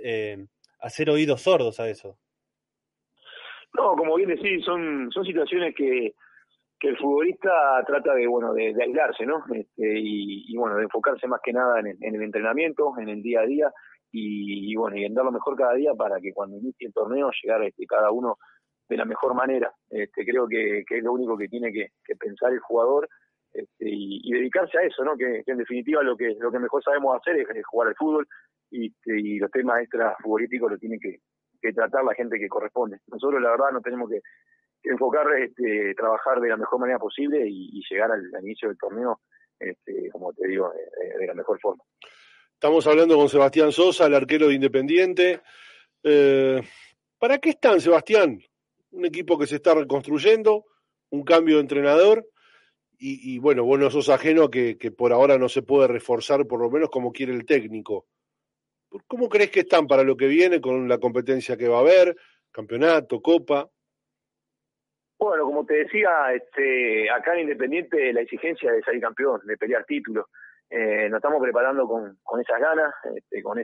[0.79, 2.19] hacer oídos sordos a eso?
[3.73, 6.13] No, como bien decís, son, son situaciones que,
[6.81, 9.45] que el futbolista trata de, bueno, de, aislarse, ¿no?
[9.53, 13.21] Este, y, bueno, de enfocarse más que nada en el, en el entrenamiento, en el
[13.21, 13.71] día a día,
[14.11, 17.29] y, bueno, y en dar lo mejor cada día para que cuando inicie el torneo
[17.43, 18.37] llegar este, cada uno
[18.89, 19.71] de la mejor manera.
[19.91, 23.07] Este, creo que, es lo único que tiene que, pensar el jugador
[23.53, 25.15] este, y, dedicarse a eso, ¿no?
[25.15, 28.27] Que, en definitiva lo que lo que mejor sabemos hacer es, jugar al fútbol
[28.71, 31.19] y, este, y los temas extra futbolísticos lo tiene que,
[31.61, 32.97] que tratar la gente que corresponde.
[33.07, 34.19] Nosotros la verdad no tenemos que
[34.83, 39.21] enfocar, este, trabajar de la mejor manera posible y, llegar al, inicio del torneo,
[39.59, 40.71] este, como te digo,
[41.19, 41.83] de, la mejor forma.
[42.53, 45.41] Estamos hablando con Sebastián Sosa, el arquero de Independiente.
[46.03, 46.61] Eh,
[47.17, 48.39] ¿Para qué están, Sebastián?
[48.91, 50.65] Un equipo que se está reconstruyendo,
[51.09, 52.27] un cambio de entrenador
[52.97, 55.87] y, y bueno, vos no sos ajeno a que, que por ahora no se puede
[55.87, 58.05] reforzar por lo menos como quiere el técnico.
[59.07, 62.15] ¿Cómo crees que están para lo que viene con la competencia que va a haber?
[62.51, 63.69] Campeonato, Copa.
[65.21, 69.85] Bueno, como te decía, este, acá en Independiente la exigencia de salir campeón, de pelear
[69.85, 70.25] títulos.
[70.67, 73.61] Eh, nos estamos preparando con, esas ganas, este, con,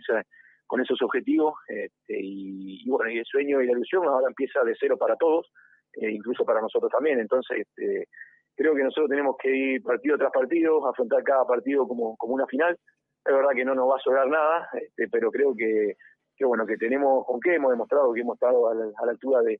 [0.68, 1.55] con esos objetivos.
[1.68, 5.16] Este, y, y, bueno, y el sueño y la ilusión ahora empieza de cero para
[5.16, 5.51] todos,
[5.93, 7.20] eh, incluso para nosotros también.
[7.20, 8.08] Entonces, este,
[8.55, 12.45] creo que nosotros tenemos que ir partido tras partido, afrontar cada partido como, como una
[12.45, 12.78] final.
[13.26, 15.95] Es verdad que no nos va a sobrar nada, este, pero creo que,
[16.36, 19.12] que bueno que tenemos con qué hemos demostrado que hemos estado a la, a la
[19.12, 19.60] altura de,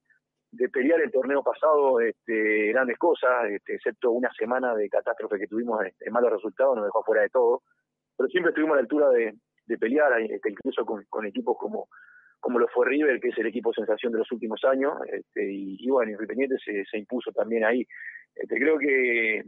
[0.52, 5.48] de, pelear el torneo pasado este, grandes cosas, este, excepto una semana de catástrofe que
[5.48, 7.64] tuvimos de, de malos resultados, nos dejó fuera de todo.
[8.18, 9.34] Pero siempre estuvimos a la altura de,
[9.68, 11.88] de pelear, este, incluso con, equipos como
[12.40, 15.90] como lo fue River, que es el equipo sensación de los últimos años, este, y,
[15.90, 17.86] bueno, Independiente se, impuso también ahí.
[18.36, 19.44] Este, creo que,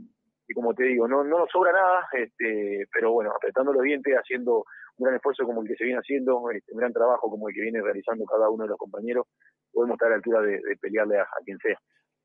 [0.49, 4.13] que, como te digo, no, no nos sobra nada, este, pero bueno, apretando los dientes,
[4.15, 4.65] haciendo
[4.97, 7.55] un gran esfuerzo como el que se viene haciendo, este, un gran trabajo como el
[7.55, 9.27] que viene realizando cada uno de los compañeros,
[9.71, 11.79] podemos estar a la altura de, pelearle a, quien sea.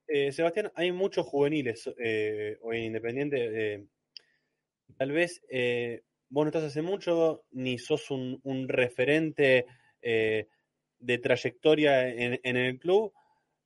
[0.07, 3.75] Eh, Sebastián, hay muchos juveniles eh, hoy en Independiente.
[3.75, 3.87] Eh,
[4.97, 6.03] tal vez eh,
[6.35, 9.67] vos no estás hace mucho, ni sos un, referente
[10.03, 10.49] eh,
[10.99, 13.13] de trayectoria en, el club,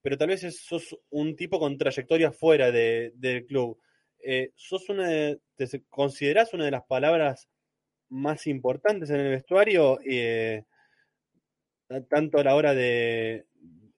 [0.02, 3.78] pero tal vez sos un tipo con trayectoria fuera de, del club.
[4.20, 7.48] Eh, ¿Sos una de, te considerás una de las palabras
[8.10, 10.64] más importantes en el vestuario, eh,
[12.08, 13.46] tanto a la hora de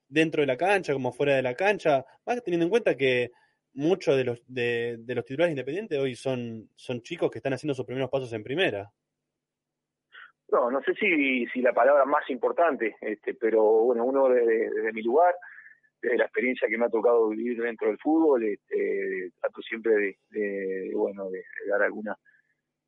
[0.07, 3.31] dentro de la cancha como fuera de la cancha, más teniendo en cuenta que
[3.73, 6.69] muchos de los, de, los titulares independientes hoy son,
[7.01, 8.91] chicos que están haciendo sus primeros pasos en primera.
[10.49, 15.33] No, no sé si, la palabra más importante, este, pero bueno, uno desde mi lugar,
[16.01, 20.91] desde la experiencia que me ha tocado vivir dentro del fútbol, este, trato siempre de,
[20.93, 22.15] bueno, de, dar alguna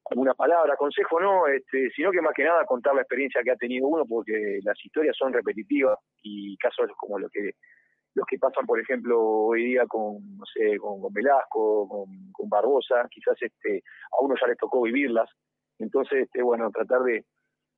[0.09, 3.55] alguna palabra, consejo no, este, sino que más que nada contar la experiencia que ha
[3.55, 7.51] tenido uno, porque las historias son repetitivas y casos como los que
[8.15, 12.47] los que pasan, por ejemplo, hoy día con, no sé, con, con Velasco, con, con
[12.47, 15.27] Barbosa, quizás este, a uno ya les tocó vivirlas,
[15.79, 17.25] entonces, este, bueno, tratar de,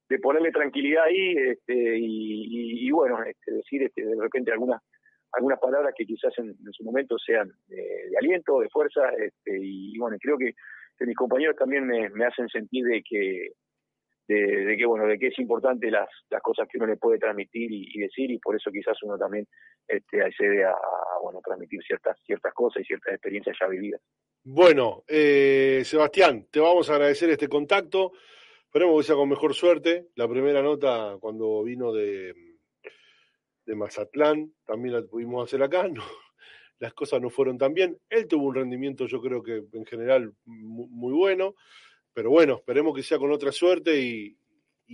[0.10, 4.82] de ponerle tranquilidad ahí este, y, y, y, bueno, este, decir este, de repente algunas
[5.34, 10.18] algunas palabras que quizás en, su momento sean de, aliento, de fuerza, este, y, bueno,
[10.20, 10.54] creo que,
[11.06, 13.50] mis compañeros también me, hacen sentir de que
[14.28, 17.72] de, que bueno, de que es importante las, las cosas que uno le puede transmitir
[17.72, 19.46] y, y decir, y por eso quizás uno también
[19.88, 24.02] este, accede a, a, bueno transmitir ciertas, ciertas cosas y ciertas experiencias ya vividas.
[24.48, 28.12] Bueno, eh, Sebastián, te vamos a agradecer este contacto.
[28.64, 30.10] Esperemos que sea con mejor suerte.
[30.16, 32.32] La primera nota cuando vino de,
[33.66, 35.88] de Mazatlán, también la pudimos hacer acá.
[35.88, 36.04] No,
[36.80, 37.98] las cosas no fueron tan bien.
[38.10, 41.56] Él tuvo un rendimiento, yo creo que en general mu- muy bueno,
[42.14, 44.38] pero bueno, esperemos que sea con otra suerte y,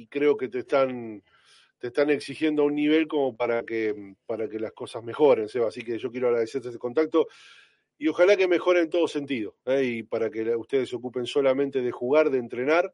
[0.09, 1.21] creo que te están
[1.79, 5.67] te están exigiendo a un nivel como para que para que las cosas mejoren, Seba.
[5.69, 7.27] Así que yo quiero agradecerte este contacto
[7.97, 9.83] y ojalá que mejore en todo sentido, ¿eh?
[9.83, 12.93] y para que ustedes se ocupen solamente de jugar, de entrenar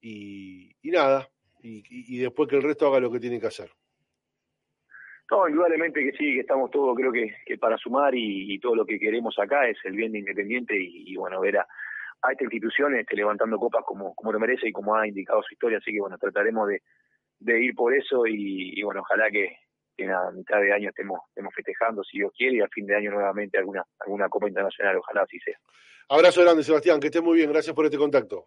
[0.00, 1.30] y, nada,
[1.62, 3.70] y después que el resto haga lo que tiene que hacer.
[5.30, 8.76] No, indudablemente que sí, que estamos todos, creo que, que para sumar y, y todo
[8.76, 11.66] lo que queremos acá es el bien de Independiente y, y, bueno, ver a,
[12.22, 15.54] a esta institución este, levantando copas como, como lo merece y como ha indicado su
[15.54, 16.82] historia, así que bueno, trataremos de,
[17.40, 19.56] de ir por eso y, y, bueno, ojalá que,
[19.96, 22.86] que en la mitad de año estemos, estemos festejando, si Dios quiere, y al fin
[22.86, 25.58] de año nuevamente alguna, alguna copa internacional, ojalá así sea.
[26.08, 28.46] Abrazo grande, Sebastián, que estés muy bien, gracias por este contacto.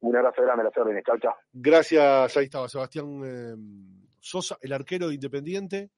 [0.00, 1.36] Un abrazo grande a las órdenes, chao, chao.
[1.52, 3.54] Gracias, ahí estaba Sebastián eh,
[4.22, 5.90] Sosa, el arquero de Independiente.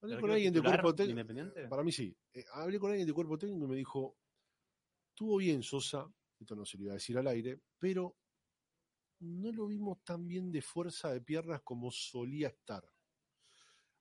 [0.00, 1.20] Hablé ¿El con alguien de cuerpo técnico.
[1.20, 1.68] Independiente?
[1.68, 2.14] Para mí sí.
[2.34, 4.18] Eh, hablé con alguien de cuerpo técnico y me dijo,
[5.10, 8.16] estuvo bien Sosa, esto no se lo iba a decir al aire, pero
[9.20, 12.84] no lo vimos tan bien de fuerza de piernas como solía estar.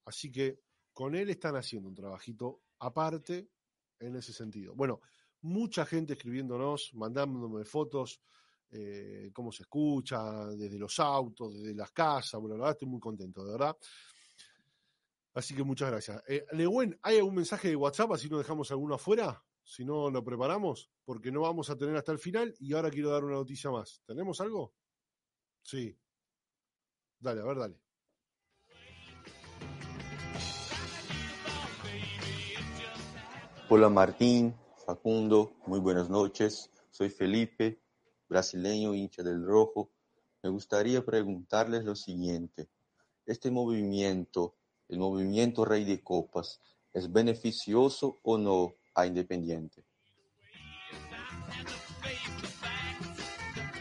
[0.05, 3.51] Así que con él están haciendo un trabajito aparte
[3.99, 4.73] en ese sentido.
[4.73, 5.01] Bueno,
[5.41, 8.23] mucha gente escribiéndonos, mandándome fotos,
[8.71, 12.39] eh, cómo se escucha, desde los autos, desde las casas.
[12.39, 13.77] Bueno, la verdad estoy muy contento, de verdad.
[15.33, 16.23] Así que muchas gracias.
[16.27, 19.43] Eh, Lewin, ¿hay algún mensaje de WhatsApp así no dejamos alguno afuera?
[19.63, 23.11] Si no lo preparamos, porque no vamos a tener hasta el final y ahora quiero
[23.11, 24.01] dar una noticia más.
[24.05, 24.73] ¿Tenemos algo?
[25.61, 25.97] Sí.
[27.19, 27.81] Dale, a ver, dale.
[33.69, 34.53] Hola Martín,
[34.85, 36.69] Facundo, muy buenas noches.
[36.89, 37.80] Soy Felipe,
[38.31, 39.91] brasileño, hincha del rojo.
[40.41, 42.69] Me gustaría preguntarles lo siguiente.
[43.25, 44.55] ¿Este movimiento,
[44.87, 46.61] el movimiento Rey de Copas,
[46.93, 49.83] es beneficioso o no a Independiente?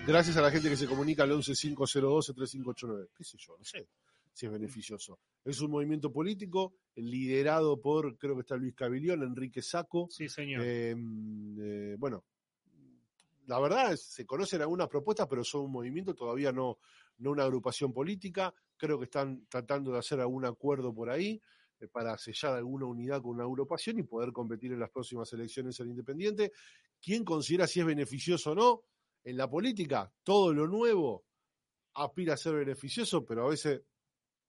[0.06, 3.08] Gracias a la gente que se comunica al 1150123589.
[3.16, 3.56] ¿Qué sé yo?
[3.56, 3.88] No sé
[4.32, 5.20] si es beneficioso.
[5.44, 10.08] Es un movimiento político liderado por, creo que está Luis Cavilión, Enrique Saco.
[10.10, 10.62] Sí, señor.
[10.64, 10.96] Eh,
[11.60, 12.24] eh, bueno,
[13.50, 16.78] la verdad se conocen algunas propuestas, pero son un movimiento, todavía no,
[17.18, 18.54] no una agrupación política.
[18.76, 21.42] Creo que están tratando de hacer algún acuerdo por ahí
[21.80, 25.80] eh, para sellar alguna unidad con una agrupación y poder competir en las próximas elecciones
[25.80, 26.52] en Independiente.
[27.02, 28.82] ¿Quién considera si es beneficioso o no?
[29.24, 31.24] En la política, todo lo nuevo
[31.94, 33.82] aspira a ser beneficioso, pero a veces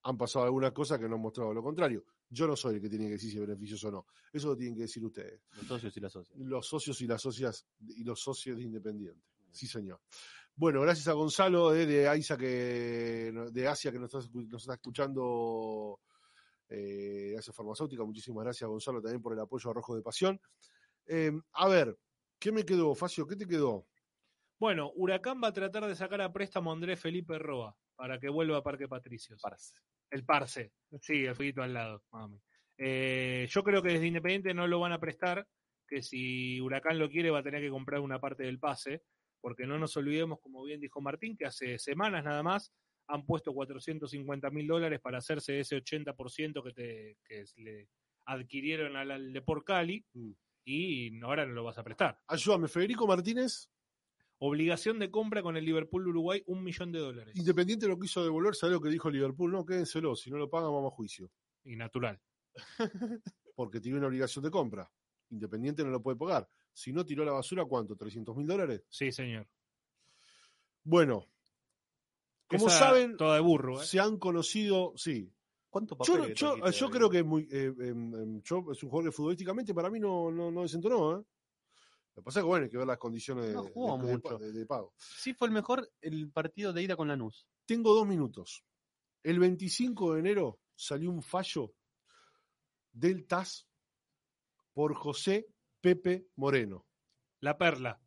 [0.03, 2.05] han pasado algunas cosas que nos han mostrado lo contrario.
[2.33, 4.05] Yo no soy el que tiene que decir si es beneficioso o no.
[4.31, 5.41] Eso lo tienen que decir ustedes.
[5.57, 6.37] Los socios y las socias.
[6.39, 9.21] Los socios y las socias y los socios de Independiente.
[9.51, 9.99] Sí, señor.
[10.55, 14.61] Bueno, gracias a Gonzalo eh, de Aisa que de Asia que nos está, escu- nos
[14.63, 15.99] está escuchando
[16.69, 18.03] eh, Asia Farmacéutica.
[18.05, 20.39] Muchísimas gracias, Gonzalo, también por el apoyo a Rojo de Pasión.
[21.07, 21.97] Eh, a ver,
[22.39, 23.27] ¿qué me quedó, Facio?
[23.27, 23.87] ¿Qué te quedó?
[24.59, 28.29] Bueno, Huracán va a tratar de sacar a préstamo a Andrés Felipe Roa para que
[28.29, 29.41] vuelva a Parque Patricios.
[30.11, 30.73] El Parse.
[30.99, 32.03] Sí, el fueguito al lado.
[32.11, 32.39] mami.
[32.77, 35.47] Eh, yo creo que desde Independiente no lo van a prestar,
[35.87, 39.03] que si Huracán lo quiere va a tener que comprar una parte del pase,
[39.39, 42.73] porque no nos olvidemos, como bien dijo Martín, que hace semanas nada más
[43.07, 47.87] han puesto 450 mil dólares para hacerse ese 80% que, te, que le
[48.25, 50.05] adquirieron al, al Depor Cali
[50.65, 52.19] y ahora no lo vas a prestar.
[52.27, 53.70] Ayúdame, Federico Martínez.
[54.43, 57.35] Obligación de compra con el Liverpool de Uruguay, un millón de dólares.
[57.37, 59.51] Independiente lo quiso devolver, ¿sabes lo que dijo Liverpool?
[59.51, 61.29] No, quédenselo, si no lo pagan vamos a juicio.
[61.63, 62.19] Y natural.
[63.55, 64.91] Porque tiene una obligación de compra.
[65.29, 66.49] Independiente no lo puede pagar.
[66.73, 67.95] Si no tiró a la basura, ¿cuánto?
[67.95, 68.83] ¿300 mil dólares?
[68.89, 69.47] Sí, señor.
[70.83, 71.27] Bueno,
[72.47, 73.85] como Esa saben, toda de burro, ¿eh?
[73.85, 75.31] se han conocido, sí.
[75.69, 76.91] ¿Cuánto Yo, papel yo, yo hoy?
[76.91, 77.47] creo que es muy.
[77.51, 81.19] eh, em, em, yo- es un jugador que futbolísticamente para mí no, no, no desentonó.
[81.19, 81.23] ¿eh?
[82.15, 84.05] Lo que pasa es que bueno, hay que ver las condiciones de, No jugó de-
[84.07, 84.37] de- mucho.
[84.37, 84.93] de- de pago.
[84.97, 87.47] Sí fue el mejor el partido de ida con Lanús.
[87.65, 88.63] Tengo dos minutos.
[89.23, 91.73] El 25 de enero salió un fallo
[92.91, 93.67] del TAS
[94.73, 95.47] por José
[95.79, 96.85] Pepe Moreno.
[97.39, 98.01] La perla.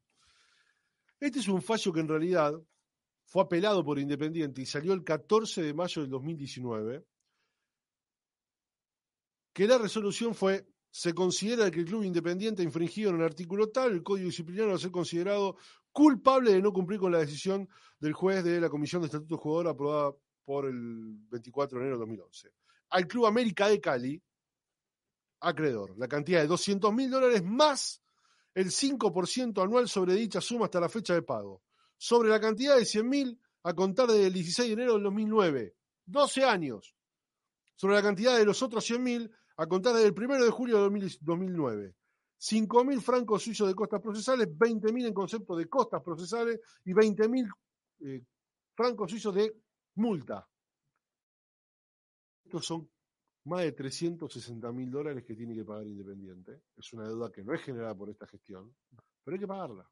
[1.21, 2.53] Este es un fallo que en realidad
[3.25, 7.07] fue apelado por Independiente y salió el 14 de mayo del 2019,
[9.53, 10.67] que la resolución fue,
[10.97, 14.77] se considera que el club independiente ha infringido en el artículo tal el código disciplinario
[14.77, 15.57] a ser considerado
[15.91, 17.69] culpable de no cumplir con la decisión
[17.99, 20.13] del juez de la Comisión de Estatuto Jugador aprobada
[20.45, 22.53] por el 24 de enero de 2011.
[22.91, 24.23] Al Club América de Cali,
[25.41, 28.01] acreedor, la cantidad de 200 mil dólares más
[28.55, 31.65] el 5% anual sobre dicha suma hasta la fecha de pago.
[31.99, 35.75] Sobre la cantidad de 100 mil a contar desde el 16 de enero del 2009.
[36.07, 36.95] 12 años.
[37.75, 40.83] Sobre la cantidad de los otros 100 mil a contar del 1 de julio de
[40.83, 41.95] 2000 2009.
[42.41, 47.49] 5.000 francos suizos de costas procesales, 20.000 en concepto de costas procesales y 20.000
[48.01, 48.23] eh,
[48.75, 49.57] francos suizos de
[49.95, 50.47] multa.
[52.45, 52.91] Estos son
[53.45, 56.63] más de 360 mil dólares que tiene que pagar Independiente.
[56.77, 58.75] Es una deuda que no es generada por esta gestión,
[59.23, 59.89] pero hay que pagarla.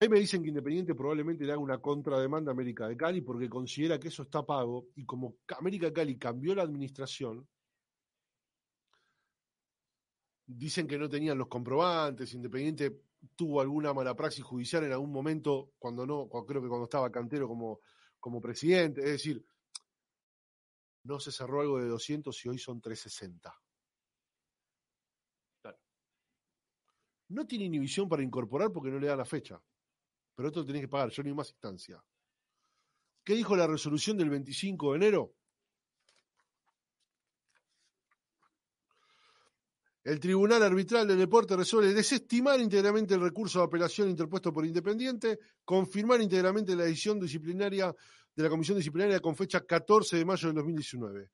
[0.00, 3.48] Ahí me dicen que Independiente probablemente le haga una contrademanda a América de Cali porque
[3.48, 7.48] considera que eso está pago y como América de Cali cambió la administración,
[10.46, 13.00] dicen que no tenían los comprobantes, Independiente
[13.34, 17.48] tuvo alguna mala praxis judicial en algún momento, cuando no, creo que cuando estaba Cantero
[17.48, 17.80] como,
[18.20, 19.46] como presidente, es decir,
[21.04, 23.54] no se cerró algo de 200 y hoy son 360.
[25.62, 25.78] Claro.
[27.28, 29.62] No tiene inhibición para incorporar porque no le da la fecha,
[30.34, 32.02] pero esto lo tenés que pagar, yo no hay más instancia.
[33.22, 35.34] ¿Qué dijo la resolución del 25 de enero?
[40.04, 45.38] El Tribunal Arbitral del Deporte resuelve desestimar íntegramente el recurso de apelación interpuesto por Independiente,
[45.64, 47.94] confirmar íntegramente la decisión disciplinaria
[48.36, 51.30] de la Comisión Disciplinaria con fecha 14 de mayo del 2019.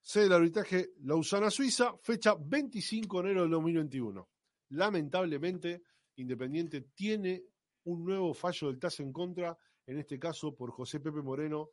[0.00, 4.28] Sede del arbitraje Lausana, Suiza, fecha 25 de enero del 2021.
[4.70, 5.82] Lamentablemente,
[6.18, 7.44] Independiente tiene
[7.84, 9.56] un nuevo fallo del TAS en contra,
[9.86, 11.70] en este caso por José Pepe Moreno,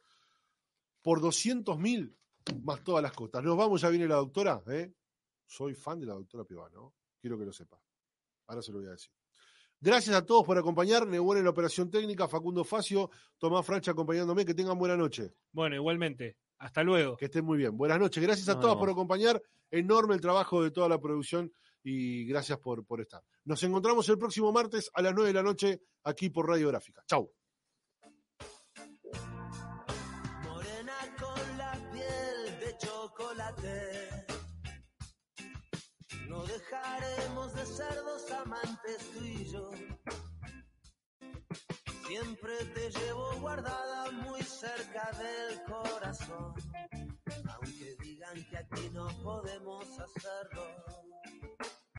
[1.02, 2.16] por 200 mil
[2.64, 3.44] más todas las costas.
[3.44, 4.94] Nos vamos, ya viene la doctora, ¿eh?
[5.46, 7.80] Soy fan de la doctora Piovano, quiero que lo sepa.
[8.48, 9.12] Ahora se lo voy a decir.
[9.80, 11.06] Gracias a todos por acompañar.
[11.06, 14.46] Nebuen en la operación técnica, Facundo Facio, Tomás Francha acompañándome.
[14.46, 15.34] Que tengan buena noche.
[15.52, 16.38] Bueno, igualmente.
[16.58, 17.18] Hasta luego.
[17.18, 17.76] Que estén muy bien.
[17.78, 18.24] Buenas noches.
[18.24, 19.42] Gracias a Nos todos por acompañar.
[19.70, 21.52] Enorme el trabajo de toda la producción
[21.86, 23.24] y gracias por, por estar.
[23.46, 27.04] Nos encontramos el próximo martes a las 9 de la noche aquí por Radio Gráfica.
[27.08, 27.32] Chau.
[30.44, 34.26] Morena con la piel de chocolate.
[36.28, 39.70] No dejaremos de ser dos amantes tú y yo.
[42.08, 46.56] Siempre te llevo guardada muy cerca del corazón.
[47.48, 51.05] Aunque digan que aquí no podemos hacerlo